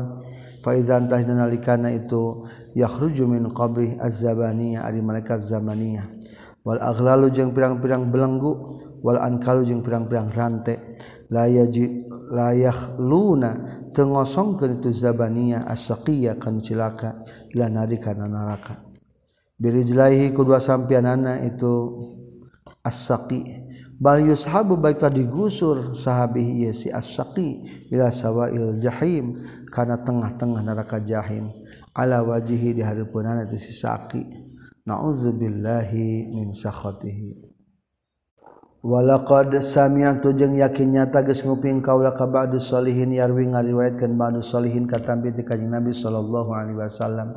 faizantah 0.66 1.22
nalikana 1.22 1.94
itu 1.94 2.42
yakhruju 2.74 3.30
min 3.30 3.46
qabri 3.54 3.94
az-zabaniyah 4.02 4.82
ari 4.82 4.98
malaikat 4.98 5.38
zamaniyah. 5.38 6.10
Wal 6.66 6.82
aghlalu 6.82 7.30
jeung 7.30 7.54
pirang-pirang 7.54 8.10
belenggu 8.10 8.82
wal 8.98 9.22
ankalu 9.22 9.62
jeung 9.62 9.86
pirang-pirang 9.86 10.34
rantai 10.34 10.98
la 11.30 11.46
yaji 11.46 12.10
la 12.34 12.50
yakhluna 12.50 13.50
tengosongkeun 13.94 14.82
itu 14.82 14.90
zabaniyah 14.90 15.70
as-saqiya 15.70 16.34
kan 16.34 16.58
cilaka 16.58 17.22
ila 17.54 17.70
nari 17.70 18.02
kana 18.02 18.26
neraka. 18.26 18.82
Birijlaihi 19.62 20.34
kedua 20.34 20.58
sampianana 20.58 21.46
itu 21.46 22.02
as-saqi. 22.82 23.65
yushabu 24.00 24.76
baiklah 24.76 25.08
digusur 25.08 25.96
sahabi 25.96 26.68
si 26.76 26.92
asyaqi 26.92 27.64
ila 27.92 28.12
sawail 28.12 28.76
jahim 28.76 29.40
kana 29.72 30.00
tengah-tengah 30.04 30.60
neraka 30.60 31.00
jahim. 31.00 31.48
Ala 31.96 32.20
wajihi 32.20 32.76
di 32.76 32.82
hadapunana 32.84 33.48
itu 33.48 33.56
si 33.56 33.72
saqi. 33.72 34.20
Na'udzubillahi 34.84 36.28
min 36.28 36.52
sakhatihi. 36.52 37.48
Walaqad 38.86 39.50
sami'tu 39.58 40.30
jeung 40.36 40.54
yakin 40.54 40.94
nyata 40.94 41.26
geus 41.26 41.42
nguping 41.42 41.82
kaula 41.82 42.14
ka 42.14 42.28
ba'du 42.28 42.62
sholihin 42.62 43.10
yarwi 43.10 43.50
ngariwayatkeun 43.50 44.14
ba'du 44.14 44.38
sholihin 44.44 44.86
katampi 44.86 45.34
ti 45.34 45.42
kanjing 45.42 45.74
Nabi 45.74 45.90
sallallahu 45.90 46.54
alaihi 46.54 46.78
wasallam. 46.78 47.34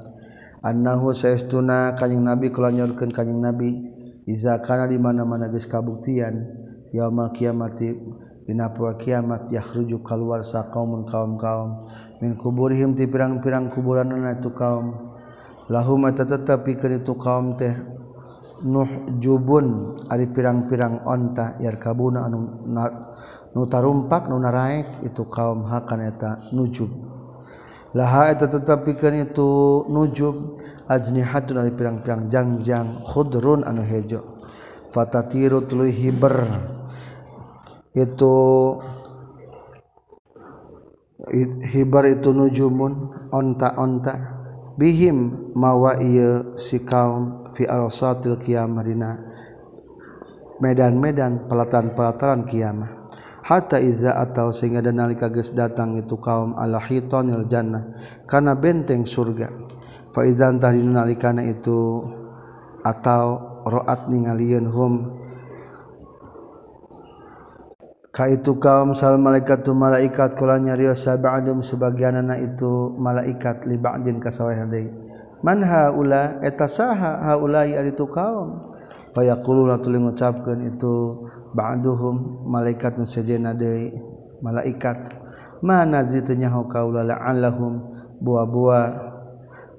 Annahu 0.62 1.10
saestuna 1.16 1.98
kanjing 1.98 2.22
Nabi 2.22 2.54
kula 2.54 2.70
nyorkeun 2.70 3.10
kanjing 3.10 3.42
Nabi. 3.42 3.98
izakana 4.30 4.86
di 4.86 5.02
mana-mana 5.02 5.50
geus 5.50 5.66
kabuktian 5.66 6.46
yaumul 6.94 7.34
kiamati 7.34 7.98
dina 8.46 8.70
poe 8.74 8.94
kiamat 8.98 9.50
yakhruju 9.54 10.02
keluar 10.02 10.42
sa 10.42 10.70
qaumun 10.74 11.06
kaum-kaum. 11.06 11.90
Min 12.18 12.34
kuburihim 12.34 12.98
ti 12.98 13.06
pirang-pirang 13.06 13.70
kuburanna 13.70 14.38
itu 14.38 14.50
kaum. 14.54 15.14
Lahum 15.70 16.10
tatapi 16.10 16.74
keur 16.74 16.98
itu 16.98 17.14
kaum 17.14 17.54
teh 17.62 17.78
nuh 18.66 18.90
jubun 19.22 19.98
ari 20.10 20.26
pirang-pirang 20.26 21.06
onta 21.06 21.62
yar 21.62 21.78
kabuna 21.78 22.26
anu 22.26 22.66
nutarumpak 23.54 24.28
nu 24.34 24.42
naraek 24.42 25.06
itu 25.06 25.30
kaum 25.30 25.70
hakan 25.70 26.10
eta 26.10 26.50
nujub 26.52 27.09
laha 27.98 28.34
tetapi 28.38 28.94
kan 28.94 29.16
itu 29.18 29.84
nujub 29.90 30.62
ajnihatun 30.86 31.64
dari 31.64 31.72
pirang-pirang 31.74 32.30
jangjang 32.30 33.02
khudrun 33.02 33.66
anu 33.66 33.82
hejo. 33.82 34.38
Fatatiru 34.90 35.66
tuluy 35.66 35.94
hiber. 35.94 36.50
Itu 37.94 38.38
hibar 41.74 42.10
itu 42.10 42.34
nujumun 42.34 43.28
onta-onta 43.30 44.40
bihim 44.80 45.52
mawa 45.54 46.00
iya 46.00 46.48
si 46.56 46.82
kaum 46.82 47.52
fi 47.52 47.68
arsatil 47.68 48.40
qiyamah 48.40 48.84
dina 48.88 49.12
medan-medan 50.64 51.46
pelataran-pelataran 51.52 52.48
kiamah 52.48 52.99
hatta 53.50 53.82
iza 53.82 54.14
atau 54.14 54.54
sehingga 54.54 54.86
dan 54.86 55.02
nalika 55.02 55.26
geus 55.34 55.50
datang 55.50 55.98
itu 55.98 56.22
kaum 56.22 56.54
ala 56.54 56.78
hitonil 56.78 57.50
jannah 57.50 57.90
kana 58.30 58.54
benteng 58.54 59.10
surga. 59.10 59.50
Faizan 60.14 60.62
tadi 60.62 60.86
nalikana 60.86 61.42
itu 61.46 62.06
atau 62.86 63.26
roat 63.66 64.06
ningalieun 64.06 64.70
hum. 64.70 64.94
Ka 68.10 68.26
itu 68.26 68.58
kaum 68.58 68.94
sal 68.94 69.22
malaikat 69.22 69.66
tu 69.66 69.74
malaikat 69.74 70.34
kula 70.34 70.58
nyarios 70.58 71.06
sab'adum 71.06 71.62
sebagian 71.62 72.22
anak 72.22 72.54
itu 72.54 72.94
malaikat 72.98 73.70
li 73.70 73.78
ba'din 73.78 74.18
kasawah 74.18 74.66
deui 74.66 74.90
man 75.46 75.64
haula 75.64 76.42
eta 76.44 76.68
saha 76.68 77.22
haula 77.32 77.64
ari 77.66 77.96
tu 77.96 78.10
kaum? 78.10 78.78
Fayaquluna 79.10 79.82
tuluy 79.82 79.98
ngucapkeun 80.06 80.70
itu 80.70 81.26
ba'duhum 81.54 82.46
malaikat 82.50 82.98
nu 83.00 83.06
sajena 83.06 83.54
deui 83.54 83.94
malaikat. 84.42 85.12
Mana 85.60 86.08
zitunyahu 86.08 86.72
kaula 86.72 87.04
la'allahum 87.04 87.84
bua-bua. 88.24 89.12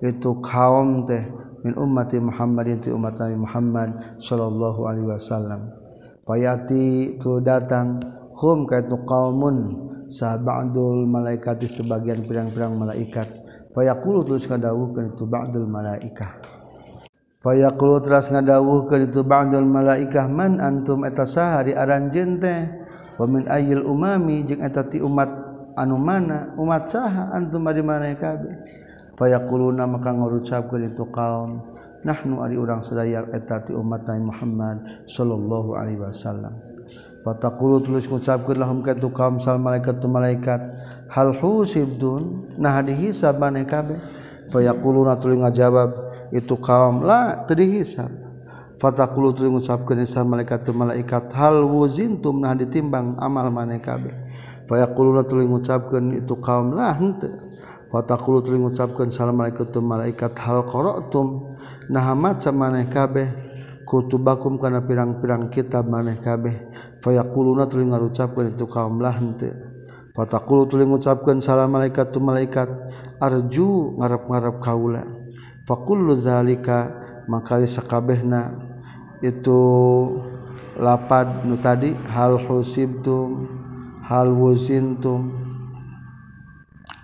Itu 0.00 0.40
kaum 0.40 1.04
teh 1.04 1.24
min 1.60 1.76
ummati 1.76 2.16
Muhammadin 2.16 2.80
ti 2.80 2.88
umat 2.88 3.20
Nabi 3.20 3.36
Muhammad 3.36 3.90
sallallahu 4.16 4.80
alaihi 4.88 5.08
wasallam. 5.08 5.68
Payati 6.24 7.16
tu 7.20 7.40
datang 7.44 8.00
hum 8.40 8.64
kaitu 8.64 8.96
qaumun 9.04 9.88
sahabadul 10.08 11.04
malaikati 11.04 11.68
sebagian 11.68 12.24
pirang-pirang 12.24 12.76
malaikat. 12.76 13.28
Fayaqulu 13.70 14.26
tulis 14.26 14.48
kadawukeun 14.48 15.14
itu 15.14 15.24
ba'dul 15.28 15.68
malaikah. 15.68 16.49
Fayaqulu 17.40 18.04
teras 18.04 18.28
ngadawuh 18.28 18.84
ke 18.84 19.08
itu 19.08 19.24
ba'dul 19.24 19.64
malaikah 19.64 20.28
man 20.28 20.60
antum 20.60 21.08
eta 21.08 21.24
sahari 21.24 21.72
aran 21.72 22.12
jente 22.12 22.44
teh? 22.44 22.60
Wa 23.16 23.24
min 23.24 23.48
ayil 23.48 23.80
umami? 23.80 24.44
Jeung 24.44 24.60
eta 24.60 24.84
ti 24.84 25.00
umat 25.00 25.32
anu 25.72 25.96
mana? 25.96 26.52
Umat 26.60 26.92
saha 26.92 27.32
antum 27.32 27.64
ari 27.64 27.80
mana 27.80 28.12
kabeh 28.12 28.60
fayaquluna 29.16 29.88
maka 29.88 30.12
ngucapkeun 30.12 30.92
itu 30.92 31.04
kaum 31.08 31.64
nahnu 32.04 32.44
ari 32.44 32.60
urang 32.60 32.84
sadaya 32.84 33.24
eta 33.32 33.64
ti 33.64 33.72
umat 33.72 34.04
Nabi 34.04 34.20
Muhammad 34.20 34.76
sallallahu 35.08 35.80
alaihi 35.80 35.96
wasallam. 35.96 36.52
Fataqulu 37.24 37.80
tulis 37.80 38.04
ngucapkeun 38.04 38.60
lahum 38.60 38.84
ka 38.84 38.92
ditu 38.92 39.08
kaum 39.16 39.40
sal 39.40 39.56
malaikat 39.56 39.96
tu 39.96 40.12
malaikat. 40.12 40.60
Hal 41.08 41.32
husibdun? 41.40 42.52
Nah 42.60 42.84
dihisab 42.84 43.40
mana 43.40 43.64
kabeh 43.64 43.96
fayaquluna 44.52 45.16
tuluy 45.16 45.40
ngajawab 45.40 46.09
itu 46.34 46.54
kaumlah 46.58 47.46
terhisab 47.46 48.10
Fakulu 48.80 49.36
tu 49.36 49.44
ngucapkan 49.44 50.00
Isa 50.00 50.24
malaikat 50.24 50.64
tu 50.64 50.72
malaikat 50.72 51.28
hal 51.36 51.68
wuzintum 51.68 52.40
nah 52.40 52.56
ditimbang 52.56 53.20
amal 53.20 53.52
manekabe 53.52 54.08
payakuluna 54.64 55.20
tuli 55.28 55.44
ngucapkan 55.44 56.16
itu 56.16 56.32
kaumlah 56.40 56.96
hente 56.96 57.28
watakulu 57.90 58.38
tuluy 58.40 58.62
ngucapkeun 58.62 59.10
assalamualaikum 59.10 59.82
malaikat 59.82 60.32
hal 60.38 60.62
qara'tum 60.62 61.58
nah 61.90 62.14
maca 62.14 62.54
maneh 62.54 62.86
kabeh 62.86 63.28
kutubakum 63.82 64.62
kana 64.62 64.86
pirang-pirang 64.86 65.50
kitab 65.50 65.90
maneh 65.90 66.22
kabeh 66.22 66.70
fayaquluna 67.02 67.66
tuluy 67.66 67.90
ngarucapkeun 67.90 68.54
itu 68.54 68.70
kaum 68.70 69.02
lah 69.02 69.18
henteu 69.18 69.50
fatakulu 70.14 70.70
tuluy 70.70 70.86
ngucapkeun 70.86 71.42
salam 71.42 71.74
malaikat 71.74 72.14
tu 72.14 72.22
malaikat 72.22 72.70
arju 73.18 73.98
ngarep-ngarep 73.98 74.56
kaula 74.62 75.19
fakullu 75.64 76.16
zalika 76.16 76.92
maka 77.28 77.60
sakabehna 77.64 78.56
itu 79.20 79.60
lapad 80.80 81.44
nu 81.44 81.60
tadi 81.60 81.92
hal 82.08 82.40
husibtum 82.40 83.46
hal 84.04 84.32
wuzintum 84.32 85.30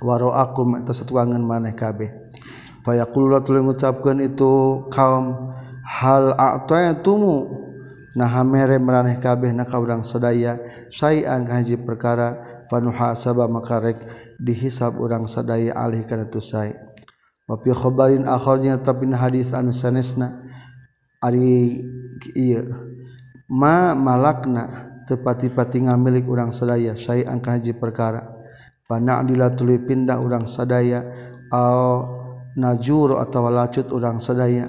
waro 0.01 0.33
aku 0.33 0.67
satuangan 0.93 1.41
maneh 1.41 1.73
kabeh. 1.73 2.13
Fayaqulullah 2.87 3.43
tuluy 3.43 3.67
ngucapkeun 3.67 4.23
itu 4.23 4.87
kaum 4.95 5.55
hal 5.83 6.35
a'taytumu 6.39 7.67
nah 8.17 8.33
mere 8.47 8.81
maneh 8.81 9.21
kabeh 9.21 9.53
na 9.53 9.69
ka 9.69 9.77
urang 9.77 10.01
sadaya 10.01 10.57
sayan 10.89 11.45
haji 11.45 11.77
perkara 11.77 12.63
fanuhasaba 12.71 13.45
maka 13.45 13.77
rek 13.77 14.01
dihisab 14.41 14.97
urang 14.97 15.29
sadaya 15.29 15.77
alih 15.77 16.01
kana 16.09 16.25
tu 16.25 16.41
wapi 17.47 17.71
khobarin 17.71 18.27
akhirnya 18.27 18.79
tapi 18.83 19.09
hadis 19.15 19.55
anu 19.55 19.71
sanesna. 19.71 20.43
Ari 21.23 21.83
iya. 22.35 22.63
Ma 23.47 23.95
malakna 23.95 24.91
tepati-pati 25.07 25.87
ngamilik 25.87 26.27
urang 26.27 26.51
sadaya 26.51 26.99
saya 26.99 27.31
angkan 27.31 27.63
haji 27.63 27.73
perkara. 27.79 28.27
Pana 28.87 29.23
adila 29.23 29.51
tuluy 29.55 29.83
pindah 29.83 30.19
urang 30.19 30.47
sadaya 30.47 31.07
au 31.51 32.07
najur 32.59 33.19
atau 33.19 33.47
lacut 33.51 33.87
urang 33.95 34.19
sadaya. 34.19 34.67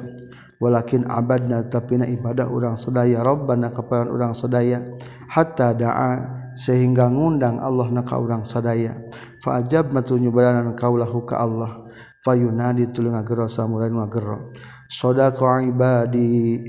Walakin 0.57 1.05
abadna 1.05 1.61
tapi 1.69 2.01
na 2.01 2.09
ibadah 2.09 2.49
urang 2.49 2.73
sadaya 2.73 3.21
rabbana 3.21 3.69
kaparan 3.69 4.09
urang 4.09 4.33
sadaya. 4.33 4.81
Hatta 5.29 5.77
da'a 5.77 6.13
sehingga 6.57 7.13
ngundang 7.13 7.61
Allah 7.61 7.93
na 7.93 8.01
ka 8.01 8.17
urang 8.17 8.41
sadaya. 8.41 8.97
Fa 9.37 9.61
ajab 9.61 9.93
matunyubaranan 9.93 10.73
kaulahu 10.73 11.29
ka 11.29 11.37
Allah. 11.37 11.85
fayunadi 12.27 12.91
tulung 12.91 13.15
ngagero 13.15 13.47
samurai 13.47 13.87
ngagero 13.87 14.51
sodako 14.91 15.63
ibadi. 15.63 16.59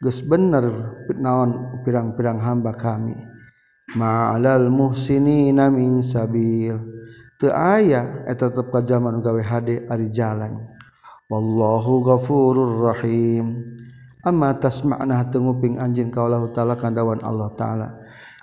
Geus 0.00 0.24
bener 0.24 0.64
naon 1.20 1.84
pirang-pirang 1.84 2.40
hamba 2.40 2.72
kami. 2.72 3.12
Ma'alal 4.00 4.72
muhsinina 4.72 5.68
min 5.68 6.00
sabil. 6.00 6.72
Teu 7.36 7.52
aya 7.52 8.24
eta 8.24 8.48
tetep 8.48 8.72
ka 8.72 8.80
jaman 8.80 9.20
gawe 9.20 9.42
hade 9.44 9.84
ari 9.92 10.08
jalan. 10.08 10.56
Wallahu 11.28 12.00
ghafurur 12.04 12.88
rahim. 12.88 13.60
Amma 14.24 14.56
tasma'na 14.56 15.28
tenguping 15.28 15.76
anjeun 15.76 16.08
ka 16.08 16.24
Allah 16.24 16.48
taala 16.52 16.80
kandawan 16.80 17.20
Allah 17.20 17.52
taala. 17.56 17.88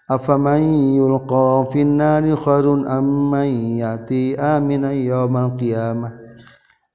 Afamay 0.06 0.98
yulqa 0.98 1.70
finnari 1.74 2.34
kharun 2.38 2.86
amman 2.86 3.82
yati 3.82 4.38
aminan 4.38 4.94
yawmal 4.94 5.58
qiyamah. 5.58 6.17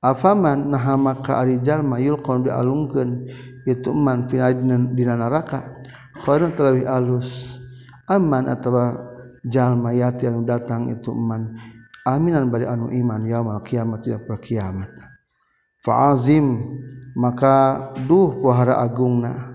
afaman 0.02 0.74
naha 0.74 0.98
maka 0.98 1.38
ari 1.38 1.62
jalma 1.62 2.02
yulqan 2.02 2.42
dialungkeun 2.42 3.30
itu 3.62 3.90
man 3.94 4.26
fi 4.26 4.42
dina 4.50 5.14
neraka 5.14 5.78
khairun 6.26 6.52
talawi 6.58 6.82
alus. 6.82 7.62
Aman 8.10 8.50
atawa 8.50 8.98
jalma 9.46 9.94
yati 9.94 10.26
anu 10.26 10.42
datang 10.42 10.90
itu 10.90 11.14
man 11.14 11.54
aminan 12.02 12.50
bari 12.50 12.66
anu 12.66 12.90
iman 12.90 13.22
yaumul 13.22 13.62
kiamat 13.62 14.02
tidak 14.02 14.26
berkiamat 14.26 14.90
fa'azim 15.82 16.58
maka 17.14 17.90
duh 18.06 18.42
pohara 18.42 18.82
agungna 18.82 19.54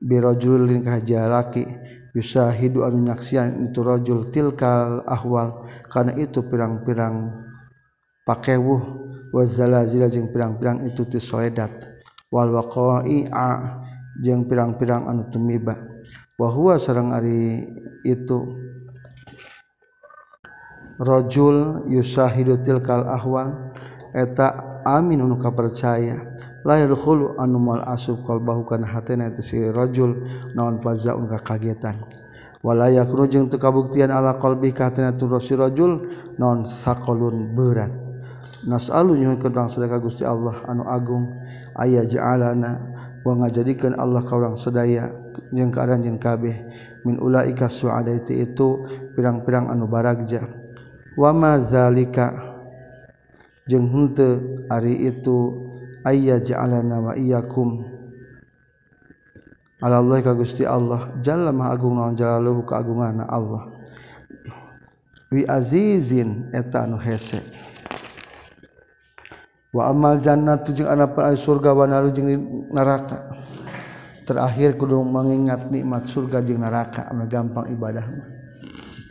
birajulin 0.00 0.84
kajalaki 0.84 1.64
bisa 2.10 2.52
hidu 2.52 2.82
anu 2.82 3.06
nyaksian 3.06 3.70
itu 3.70 3.80
rajul 3.80 4.28
tilkal 4.28 5.04
ahwal 5.06 5.64
karena 5.86 6.18
itu 6.18 6.42
pirang-pirang 6.42 7.30
pakewuh. 8.26 9.09
wazalazila 9.30 10.10
jeung 10.10 10.30
pirang-pirang 10.30 10.86
itu 10.86 11.06
ti 11.06 11.18
soledat 11.22 11.70
wal 12.30 12.50
waqa'i'a 12.50 13.50
jeung 14.22 14.46
pirang-pirang 14.46 15.06
anu 15.06 15.30
tumiba 15.30 15.78
wa 16.38 16.48
huwa 16.50 16.78
sareng 16.78 17.14
ari 17.14 17.66
itu. 18.04 18.58
Rajul 21.00 21.88
yusahidu 21.88 22.60
tilkal 22.60 23.08
ahwal. 23.08 23.72
Eta 24.12 24.82
amin 24.84 25.24
anu 25.24 25.40
kapercaya. 25.40 26.28
La 26.60 26.76
yadkhulu 26.76 27.40
anu 27.40 27.56
mal 27.56 27.80
asub 27.88 28.20
qalbahu 28.20 28.68
kana 28.68 28.84
hatena 28.84 29.32
itu 29.32 29.40
si 29.40 29.56
rajul 29.64 30.28
naon 30.52 30.76
fazaun 30.84 31.24
ka 31.24 31.40
kagetan 31.40 31.96
wala 32.60 32.92
yakru 32.92 33.24
jeung 33.24 33.48
teu 33.48 33.56
kabuktian 33.56 34.12
ala 34.12 34.36
qalbi 34.36 34.68
ka 34.76 34.92
hatena 34.92 35.16
tu 35.16 35.24
si 35.40 35.56
rajul 35.56 36.04
naon 36.36 36.68
saqalun 36.68 37.56
berat. 37.56 37.99
nasalun 38.66 39.36
kedang 39.40 39.68
sedekah 39.70 40.00
Gusti 40.00 40.26
Allah 40.26 40.64
anu 40.68 40.84
Agung. 40.84 41.30
Ayah 41.76 42.04
jaalana 42.04 42.80
wa 43.24 43.32
ngajadikan 43.40 43.96
Allah 43.96 44.24
kaurang 44.26 44.56
sedaya 44.56 45.12
jeung 45.52 45.72
keadaan 45.72 46.04
jeung 46.04 46.20
kabeh. 46.20 46.56
Min 47.06 47.16
ulaika 47.16 47.72
suadaiti 47.72 48.36
itu 48.44 48.84
pirang-pirang 49.16 49.72
anu 49.72 49.88
baragja. 49.88 50.44
Wa 51.16 51.32
ma 51.32 51.56
zalika 51.62 52.56
jeung 53.64 53.88
henteu 53.88 54.66
ari 54.68 55.08
itu 55.08 55.56
ayah 56.04 56.42
jaalana 56.42 56.96
wa 57.00 57.12
iyyakum. 57.16 57.88
Ala 59.80 60.04
Allah 60.04 60.20
ka 60.20 60.36
Gusti 60.36 60.68
Allah 60.68 61.16
jalla 61.24 61.56
maha 61.56 61.72
agung 61.72 61.96
naon 61.96 62.12
jalaluhu 62.12 62.68
kaagungana 62.68 63.24
Allah. 63.24 63.72
Wi 65.32 65.48
azizin 65.48 66.52
eta 66.52 66.84
anu 66.84 67.00
hese. 67.00 67.40
wa 69.70 69.90
amal 69.90 70.18
jannah 70.18 70.58
tu 70.62 70.74
jeng 70.74 70.90
anak 70.90 71.14
pun 71.14 71.30
surga 71.34 71.70
wa 71.74 71.84
naru 71.86 72.10
jeng 72.10 72.28
neraka. 72.70 73.30
Terakhir 74.26 74.78
kudu 74.78 75.02
mengingat 75.02 75.70
nikmat 75.74 76.06
surga 76.06 76.42
jeng 76.46 76.62
neraka 76.62 77.10
amal 77.10 77.26
gampang 77.26 77.66
ibadah 77.74 78.06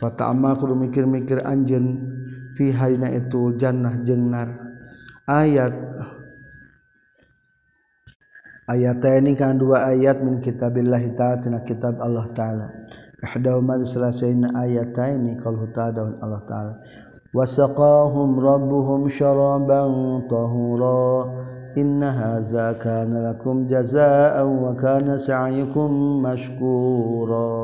fata 0.00 0.32
amal 0.32 0.56
kudu 0.56 0.72
mikir-mikir 0.72 1.44
anjen 1.44 2.00
fi 2.56 2.72
harina 2.72 3.12
itu 3.12 3.52
jannah 3.60 4.00
jeng 4.00 4.32
nar. 4.32 4.48
Ayat 5.28 5.76
ayat 8.66 9.04
ini 9.20 9.36
kan 9.36 9.60
dua 9.60 9.92
ayat 9.92 10.24
min 10.24 10.40
kitabillah 10.40 11.04
tina 11.44 11.60
kitab 11.62 12.00
Allah 12.00 12.26
ta'ala. 12.32 12.66
Ahdahumal 13.20 13.84
selasaina 13.84 14.56
ayat 14.56 14.96
ini 15.12 15.36
kalau 15.36 15.68
ta'ala 15.68 16.16
Allah 16.24 16.42
ta'ala. 16.48 16.74
وسقاهم 17.30 18.30
ربهم 18.40 19.00
شرابا 19.08 19.82
طهورا. 20.30 21.06
إن 21.70 22.02
هذا 22.02 22.82
كان 22.82 23.14
لكم 23.14 23.70
جزاء 23.70 24.42
وكان 24.42 25.14
سعيكم 25.14 25.90
مشكورا. 26.18 27.54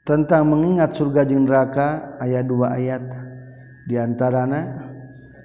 Tentang 0.00 0.48
mengingat 0.48 0.96
surga 0.96 1.28
jeung 1.28 1.44
neraka 1.44 2.16
ayat 2.18 2.48
dua 2.48 2.72
ayat. 2.72 3.04
Diantarana 3.84 4.90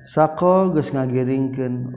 sako 0.07 0.71
geus 0.79 0.95
ngagiringkeun 0.95 1.91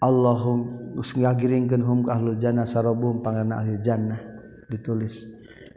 Allahum 0.00 0.94
geus 0.96 1.12
ngagiringkeun 1.12 1.82
hum 1.84 2.08
ka 2.08 2.16
ahlul 2.16 2.40
jannah 2.40 2.64
sarabum 2.64 3.20
pangeran 3.20 3.52
ahli 3.52 3.76
jannah 3.84 4.18
ditulis. 4.72 5.28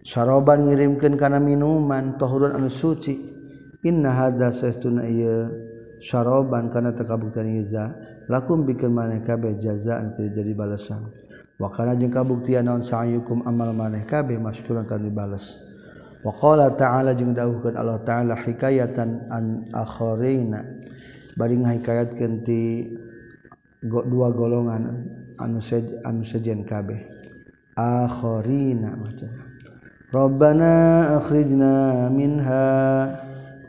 saroban 0.08 0.64
ngirimkan 0.64 1.20
kana 1.20 1.44
minuman 1.44 2.16
tohurun 2.16 2.56
anu 2.56 2.72
suci. 2.72 3.36
Inna 3.84 4.16
hadza 4.16 4.56
saestuna 4.56 5.04
ieu 5.04 5.52
saroban 6.00 6.72
kana 6.72 6.96
tekabuktian 6.96 7.60
iza. 7.60 7.92
Lakum 8.32 8.64
bikin 8.64 8.96
maneh 8.96 9.20
kabeh 9.24 9.60
jazaan 9.60 10.16
teu 10.16 10.32
jadi 10.32 10.56
balasan. 10.56 11.12
Wa 11.60 11.68
kana 11.68 12.00
jeung 12.00 12.12
kabuktian 12.14 12.64
naon 12.68 12.84
sa'yukum 12.88 13.44
amal 13.44 13.76
maneh 13.76 14.08
kabeh 14.08 14.40
masykuran 14.40 14.88
tan 14.88 15.04
dibales 15.04 15.58
wa 16.22 16.34
qala 16.34 16.70
ta'ala 16.74 17.14
jeung 17.18 17.34
dawuhkeun 17.34 17.78
Allah 17.78 18.04
ta'ala 18.04 18.36
hikayatan 18.40 19.32
an 19.32 19.68
akharina. 19.72 20.64
Baring 21.38 21.64
ngahikayatkeun 21.64 22.34
ti 22.42 22.90
dua 23.86 24.28
golongan 24.34 25.06
anu 25.38 26.24
sejen 26.26 26.66
kabeh. 26.68 27.06
Akharina 27.78 28.98
macam 28.98 29.47
Robana 30.08 31.20
akhrijna 31.20 32.08
minha. 32.08 32.64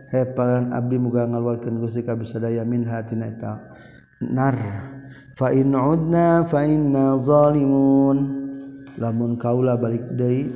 Hepalan 0.06 0.70
abdi 0.70 0.94
muga 0.94 1.26
ngalwalkeun 1.26 1.82
Gusti 1.82 2.06
ka 2.06 2.14
bisadaya 2.14 2.62
minha 2.62 3.02
tina 3.02 3.26
eta. 3.26 3.58
Nar. 4.22 4.54
Fa 5.34 5.50
in 5.50 5.74
udna 5.74 6.46
fa 6.46 6.62
inna 6.62 7.18
zalimun. 7.26 8.18
Lamun 9.02 9.34
kaula 9.34 9.74
balik 9.74 10.14
deui 10.14 10.46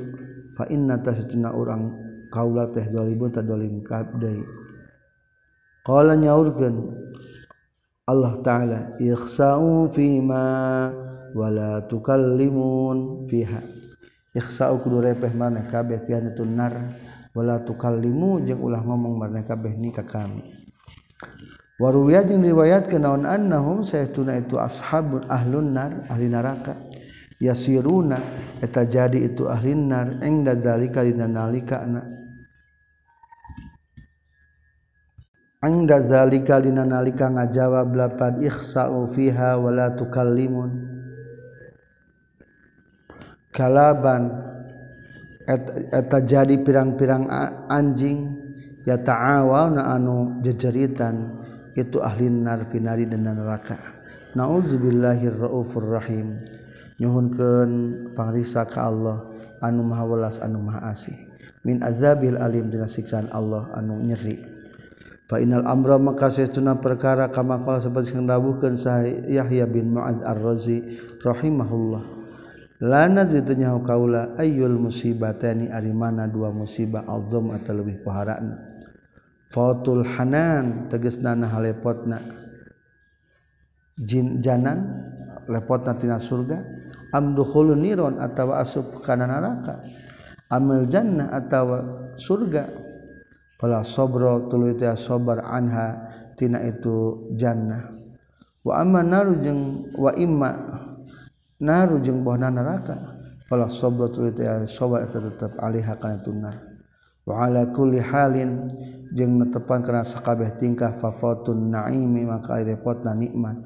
fa 0.55 0.71
inna 0.71 1.03
tasatuna 1.03 1.51
urang 1.51 1.91
kaula 2.31 2.63
teh 2.71 2.87
zalimun 2.87 3.35
ta 3.35 3.43
zalim 3.43 3.83
ka 3.83 4.07
deui. 4.15 4.39
Qala 5.83 6.15
nyaurkeun 6.15 6.75
Allah 8.07 8.39
taala 8.39 8.79
ikhsa'u 9.03 9.91
fima 9.91 10.87
wala 11.35 11.83
tukallimun 11.91 13.27
fiha 13.27 13.82
repeh 14.33 15.33
maneh 15.37 15.69
kabeh 15.69 16.01
tunarwala 16.33 17.61
tukallimu 17.61 18.41
jeung 18.41 18.61
ulah 18.65 18.81
ngomong 18.81 19.13
maneh 19.15 19.45
kabeh 19.45 19.77
ni 19.77 19.93
ka 19.93 20.01
kami. 20.01 20.41
Waruya 21.77 22.25
jeung 22.25 22.41
riwayat 22.41 22.89
ke 22.89 22.97
naon 22.97 23.29
annahum 23.29 23.85
saytuna 23.85 24.37
itu 24.37 24.57
ashabun 24.57 25.29
ahlun 25.29 25.73
nar 25.73 26.05
ahli 26.09 26.29
neraka. 26.29 26.77
Yasiruna 27.41 28.17
eta 28.61 28.85
jadi 28.87 29.19
itu 29.29 29.49
ahli 29.49 29.75
nar 29.75 30.21
engda 30.21 30.57
zalika 30.57 31.03
dina 31.03 31.27
nalika 31.27 31.83
Angda 35.63 36.03
zalika 36.03 36.59
dina 36.59 36.83
nalika 36.83 37.31
ngajawab 37.31 37.95
lapan 37.95 38.43
ikhsa'u 38.43 39.07
fiha 39.07 39.55
wala 39.55 39.95
tukallimun 39.95 40.92
kalaban 43.53 44.33
eta 45.45 46.19
jadi 46.23 46.57
pirang-pirang 46.59 47.29
anjing 47.69 48.33
ya 48.83 48.99
ta'awaw 48.99 49.77
na 49.77 49.95
anu 49.95 50.41
jejeritan 50.43 51.39
itu 51.77 52.01
ahli 52.01 52.29
nar 52.29 52.69
pinari 52.69 53.05
dan 53.09 53.25
neraka. 53.25 53.77
Na'udzubillahir 54.33 55.37
raufur 55.37 55.85
rahim. 55.93 56.41
Nyuhunkeun 56.97 57.71
pangrisa 58.13 58.65
ka 58.69 58.89
Allah 58.89 59.25
anu 59.61 59.85
maha 59.85 60.03
welas 60.05 60.37
anu 60.41 60.61
maha 60.61 60.93
asih. 60.93 61.17
Min 61.65 61.81
azabil 61.81 62.37
alim 62.37 62.69
dina 62.69 62.85
siksaan 62.89 63.29
Allah 63.33 63.69
anu 63.73 64.01
nyeri. 64.01 64.37
Fa 65.25 65.41
innal 65.41 65.65
amra 65.65 65.97
maka 65.97 66.29
sesuna 66.29 66.77
perkara 66.77 67.31
kama 67.31 67.63
qala 67.63 67.81
seperti 67.81 68.13
sing 68.13 68.29
dawuhkeun 68.29 68.77
Yahya 69.25 69.65
bin 69.65 69.95
Mu'adz 69.95 70.21
ar-Razi 70.21 70.99
rahimahullah. 71.23 72.22
lana 72.81 73.27
itunya 73.27 73.75
kaula 73.83 74.33
ayul 74.39 74.79
musibatani 74.79 75.69
ari 75.69 75.93
mana 75.93 76.25
dua 76.25 76.49
musibah 76.49 77.05
azam 77.05 77.53
atau 77.53 77.73
lebih 77.77 78.01
paharana 78.01 78.73
fatul 79.53 80.01
hanan 80.01 80.89
tegesna 80.89 81.37
halepotna. 81.37 82.17
Jin 83.93 84.41
janan 84.41 85.05
lepotna 85.45 85.93
tina 85.93 86.17
surga. 86.17 86.57
Am 87.13 87.37
dukhulun 87.37 87.85
niron 87.85 88.17
atawa 88.17 88.65
asup 88.65 89.05
kana 89.05 89.29
neraka. 89.29 89.85
Amil 90.49 90.89
jannah 90.89 91.29
atawa 91.29 92.09
surga. 92.17 92.81
Fala 93.61 93.85
sabra 93.85 94.49
tuluy 94.49 94.73
teh 94.73 94.89
sabar 94.97 95.45
anha 95.45 96.09
tina 96.33 96.57
itu 96.65 97.29
jannah. 97.37 97.93
Wa 98.65 98.81
amma 98.81 99.05
naru 99.05 99.37
jeung 99.45 99.93
wa 99.93 100.09
imma 100.17 100.51
naru 101.61 102.01
jeung 102.01 102.23
bohna 102.25 102.49
neraka. 102.49 103.21
Fala 103.43 103.67
sabratu 103.67 104.31
sabar 104.65 105.03
eta 105.03 105.19
tetep 105.19 105.59
alih 105.59 105.83
kana 105.99 106.17
tunar 106.23 106.55
wa 107.27 107.43
ala 107.43 107.69
kulli 107.69 107.99
halin 107.99 108.71
jeung 109.11 109.35
netepan 109.37 109.83
kana 109.83 110.01
sakabeh 110.01 110.57
tingkah 110.57 110.95
fafatun 110.97 111.69
naimi 111.69 112.23
maka 112.23 112.57
repotna 112.63 113.11
nikmat. 113.13 113.59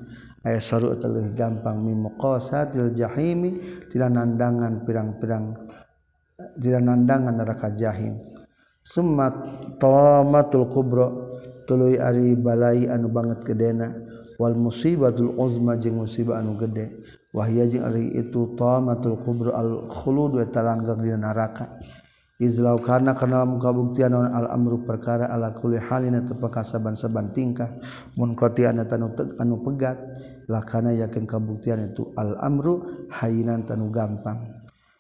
Aya 0.43 0.59
saru 0.59 0.91
eta 0.91 1.07
leuwih 1.07 1.31
gampang 1.37 1.79
mi 1.79 1.93
muqasatil 1.93 2.91
jahimi 2.97 3.61
tidak 3.87 4.11
nandangan 4.11 4.83
pirang-pirang 4.83 5.55
tidak 6.57 6.81
nandangan 6.83 7.35
neraka 7.37 7.69
jahim. 7.77 8.19
Summa 8.81 9.29
tamatul 9.77 10.67
kubra 10.73 11.07
tuluy 11.69 12.01
ari 12.01 12.33
balai 12.33 12.89
anu 12.89 13.13
banget 13.13 13.45
gedena. 13.45 13.93
Wal 14.37 14.53
musibatul 14.53 15.33
uzma 15.33 15.75
jeung 15.81 16.01
musibah 16.05 16.37
anu 16.37 16.53
gede. 16.61 17.01
wahia 17.37 17.69
jeung 17.69 17.85
ari 17.85 18.17
itu 18.17 18.57
tamatul 18.57 19.21
kubur 19.21 19.53
al 19.53 19.85
khulud 19.85 20.41
wa 20.41 20.45
talanggang 20.49 21.05
dina 21.05 21.29
neraka. 21.29 21.77
Izlau 22.37 22.77
kana 22.77 23.17
kana 23.17 23.41
lamun 23.41 23.57
kabuktian 23.57 24.13
naon 24.13 24.29
al 24.29 24.45
amru 24.53 24.85
perkara 24.85 25.25
ala 25.25 25.57
kulli 25.57 25.81
halina 25.81 26.21
tepeka 26.21 26.61
saban-saban 26.61 27.33
tingkah. 27.33 27.81
Mun 28.13 28.37
ana 28.37 28.85
tanu 28.85 29.09
anu 29.41 29.57
pegat 29.65 29.97
lakana 30.45 30.93
yakin 30.93 31.25
kabuktian 31.25 31.93
itu 31.93 32.13
al 32.13 32.37
amru 32.37 33.05
hayinan 33.09 33.65
tanu 33.65 33.89
gampang. 33.89 34.53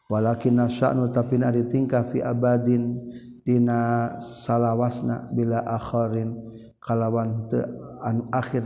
Walakin 0.09 0.57
nasya'nu 0.57 1.13
tapi 1.13 1.37
ari 1.37 1.69
tingkah 1.69 2.09
fi 2.09 2.25
abadin 2.25 3.05
dina 3.45 4.17
salawasna 4.17 5.29
bila 5.29 5.61
akhirin 5.61 6.41
kalawan 6.81 7.45
te 7.53 7.61
anu 8.01 8.25
akhir. 8.33 8.65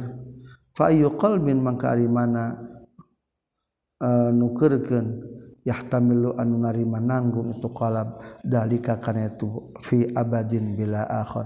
Fa 0.71 0.95
ayu 0.95 1.11
qalbin 1.19 1.59
mangka 1.59 1.91
ari 1.91 2.07
mana 2.07 2.70
uh, 4.01 4.33
nukeurkeun 4.33 5.21
yahtamilu 5.61 6.33
anu 6.41 6.57
narima 6.57 6.97
nanggung 6.97 7.53
itu 7.53 7.69
qalab 7.69 8.17
dalika 8.41 8.97
kana 8.97 9.29
itu 9.29 9.71
fi 9.85 10.09
abadin 10.17 10.73
bila 10.73 11.05
akhir. 11.05 11.45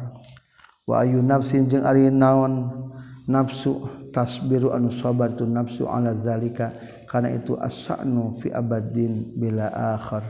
Wa 0.88 1.04
ayu 1.04 1.20
nafsin 1.20 1.68
jeung 1.68 1.84
ari 1.84 2.08
naon 2.08 2.72
nafsu 3.28 3.84
tasbiru 4.16 4.72
anu 4.72 4.88
sabar 4.94 5.36
tu 5.36 5.44
nafsu 5.44 5.90
ala 5.90 6.16
zalika 6.16 6.72
kana 7.10 7.34
itu 7.34 7.60
asanu 7.60 8.32
fi 8.38 8.54
abadin 8.56 9.36
bila 9.36 9.68
akhir. 9.98 10.24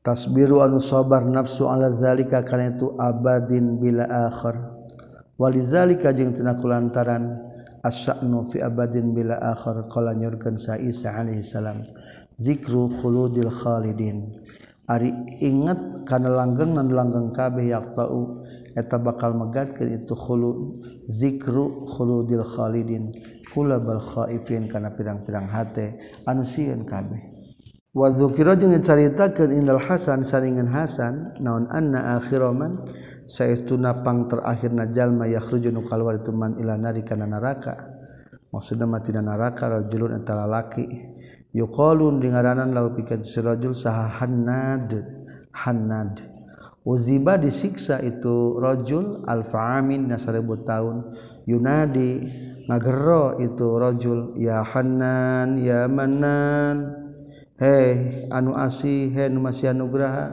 Tasbiru 0.00 0.64
anu 0.64 0.80
sabar 0.80 1.28
nafsu 1.28 1.68
ala 1.68 1.92
zalika 1.92 2.40
kana 2.40 2.72
itu 2.72 2.96
abadin 2.96 3.76
bila 3.76 4.08
akhir. 4.08 4.56
Walizalika 5.36 6.12
jeung 6.16 6.32
tina 6.32 6.56
kulantaran 6.56 7.49
asya'nu 7.82 8.44
fi 8.44 8.60
abadin 8.60 9.16
bila 9.16 9.40
akhir 9.40 9.88
qala 9.88 10.12
nyurkeun 10.14 10.56
sa 10.60 10.76
Isa 10.76 11.12
alaihi 11.12 11.42
salam 11.44 11.84
zikru 12.36 12.92
khuludil 13.00 13.48
khalidin 13.52 14.32
ari 14.88 15.12
ingat 15.40 16.04
kana 16.04 16.28
langgeng 16.28 16.76
nan 16.76 16.92
langgeng 16.92 17.30
kabeh 17.32 17.72
yaqtau 17.72 18.44
eta 18.76 18.96
bakal 18.98 19.32
megatkeun 19.36 20.02
itu 20.02 20.14
khulud 20.14 20.82
zikru 21.08 21.86
khuludil 21.88 22.44
khalidin 22.44 23.12
kula 23.50 23.82
bal 23.82 23.98
khaifin 23.98 24.70
kana 24.70 24.94
pirang-pirang 24.94 25.48
hate 25.50 25.98
anu 26.26 26.46
sieun 26.46 26.86
kabeh 26.86 27.18
wa 27.90 28.06
dzukira 28.06 28.54
jeung 28.54 28.70
dicaritakeun 28.70 29.50
indal 29.50 29.82
hasan 29.82 30.22
saringan 30.22 30.70
hasan 30.70 31.34
naon 31.42 31.66
anna 31.74 32.18
akhiraman 32.22 32.78
sayatunapang 33.30 34.26
terakhir 34.26 34.74
yakhruju 34.74 35.70
nu 35.70 35.86
kaluar 35.86 36.18
itu 36.18 36.34
man 36.34 36.58
ila 36.58 36.74
nari 36.74 37.06
kana 37.06 37.30
neraka 37.30 38.00
maksudna 38.50 38.86
matina 38.90 39.22
neraka 39.22 39.70
rajulun 39.70 40.18
eta 40.18 40.34
lalaki. 40.34 40.86
Yuqalun 41.50 42.22
dingaranan 42.22 42.70
lau 42.70 42.94
pikeun 42.94 43.26
si 43.26 43.42
rajul 43.42 43.74
saha 43.74 44.22
hannad. 44.22 44.90
Hannad. 45.50 46.22
Uziba 46.86 47.36
disiksa 47.36 47.98
itu 48.00 48.56
rajul 48.56 49.26
alfaamin 49.26 50.08
na 50.08 50.16
1000 50.16 50.46
tahun 50.64 50.96
yunadi 51.44 52.24
ngagero 52.70 53.36
itu 53.42 53.66
rajul 53.76 54.18
ya 54.40 54.64
hannan 54.64 55.60
ya 55.60 55.84
manan 55.90 56.96
hei 57.60 58.24
anu 58.32 58.56
asih 58.56 59.12
hei 59.12 59.28
nu 59.28 59.44
masih 59.44 59.76
anugraha 59.76 60.32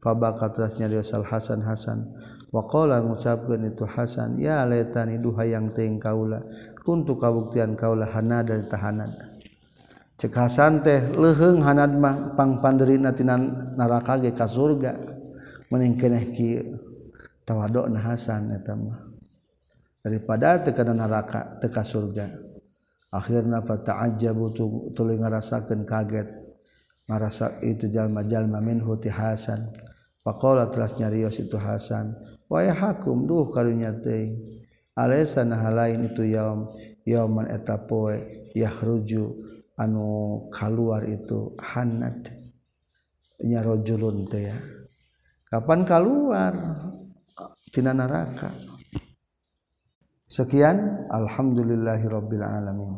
Terasnya 0.00 0.88
dia 0.88 1.04
sal 1.04 1.22
Hasan 1.22 1.60
Hasan. 1.60 2.08
Waqala 2.50 3.04
ngucapkeun 3.04 3.70
itu 3.70 3.84
Hasan 3.86 4.40
ya 4.40 4.64
laitani 4.64 5.20
duha 5.20 5.44
yang 5.44 5.70
teuing 5.76 6.00
kaula. 6.00 6.40
Kuntu 6.80 7.20
kabuktian 7.20 7.76
kaula 7.76 8.08
hana 8.08 8.42
dari 8.42 8.64
tahanan 8.66 9.40
cek 10.20 10.36
Hasan 10.36 10.84
teh 10.84 11.00
leheung 11.16 11.64
hanad 11.64 11.96
mah 11.96 12.36
pang 12.36 12.60
panderina 12.60 13.08
tina 13.16 13.40
neraka 13.40 14.20
ge 14.20 14.36
ka 14.36 14.44
surga. 14.44 14.92
Keneh 15.70 16.34
kieu 16.36 16.76
tawadona 17.48 17.96
Hasan 18.04 18.52
eta 18.52 18.76
mah. 18.76 19.00
Daripada 20.04 20.60
teu 20.60 20.76
kana 20.76 20.92
neraka 20.92 21.56
teu 21.64 21.72
ka 21.72 21.80
surga. 21.80 22.28
Akhirna 23.10 23.64
fa 23.64 23.80
ta'ajjabu 23.80 24.52
tuluy 24.92 25.16
ngarasakeun 25.16 25.88
kaget. 25.88 26.28
Ngarasa 27.08 27.58
itu 27.66 27.90
jalma-jalma 27.90 28.62
minhu 28.62 28.94
ti 29.00 29.10
Hasan 29.10 29.72
Pakola 30.20 30.68
teras 30.68 30.96
nyarios 31.00 31.40
itu 31.40 31.56
Hasan. 31.56 32.12
Waya 32.50 32.74
hakum 32.74 33.24
duh 33.24 33.48
karunya 33.54 33.94
teh 33.94 34.34
Alesa 34.98 35.46
nahalain 35.46 36.02
itu 36.02 36.26
yaum 36.28 36.74
yauman 37.08 37.48
eta 37.48 37.78
poe 37.88 38.20
yahruju 38.52 39.32
anu 39.78 40.44
kaluar 40.52 41.06
itu 41.08 41.54
hanad 41.56 42.26
nyarojulun 43.40 44.28
teh 44.28 44.50
ya. 44.50 44.58
Kapan 45.48 45.86
kaluar 45.86 46.52
tina 47.72 47.94
neraka? 47.96 48.50
Sekian 50.26 51.08
alhamdulillahirabbil 51.10 52.44
alamin. 52.44 52.94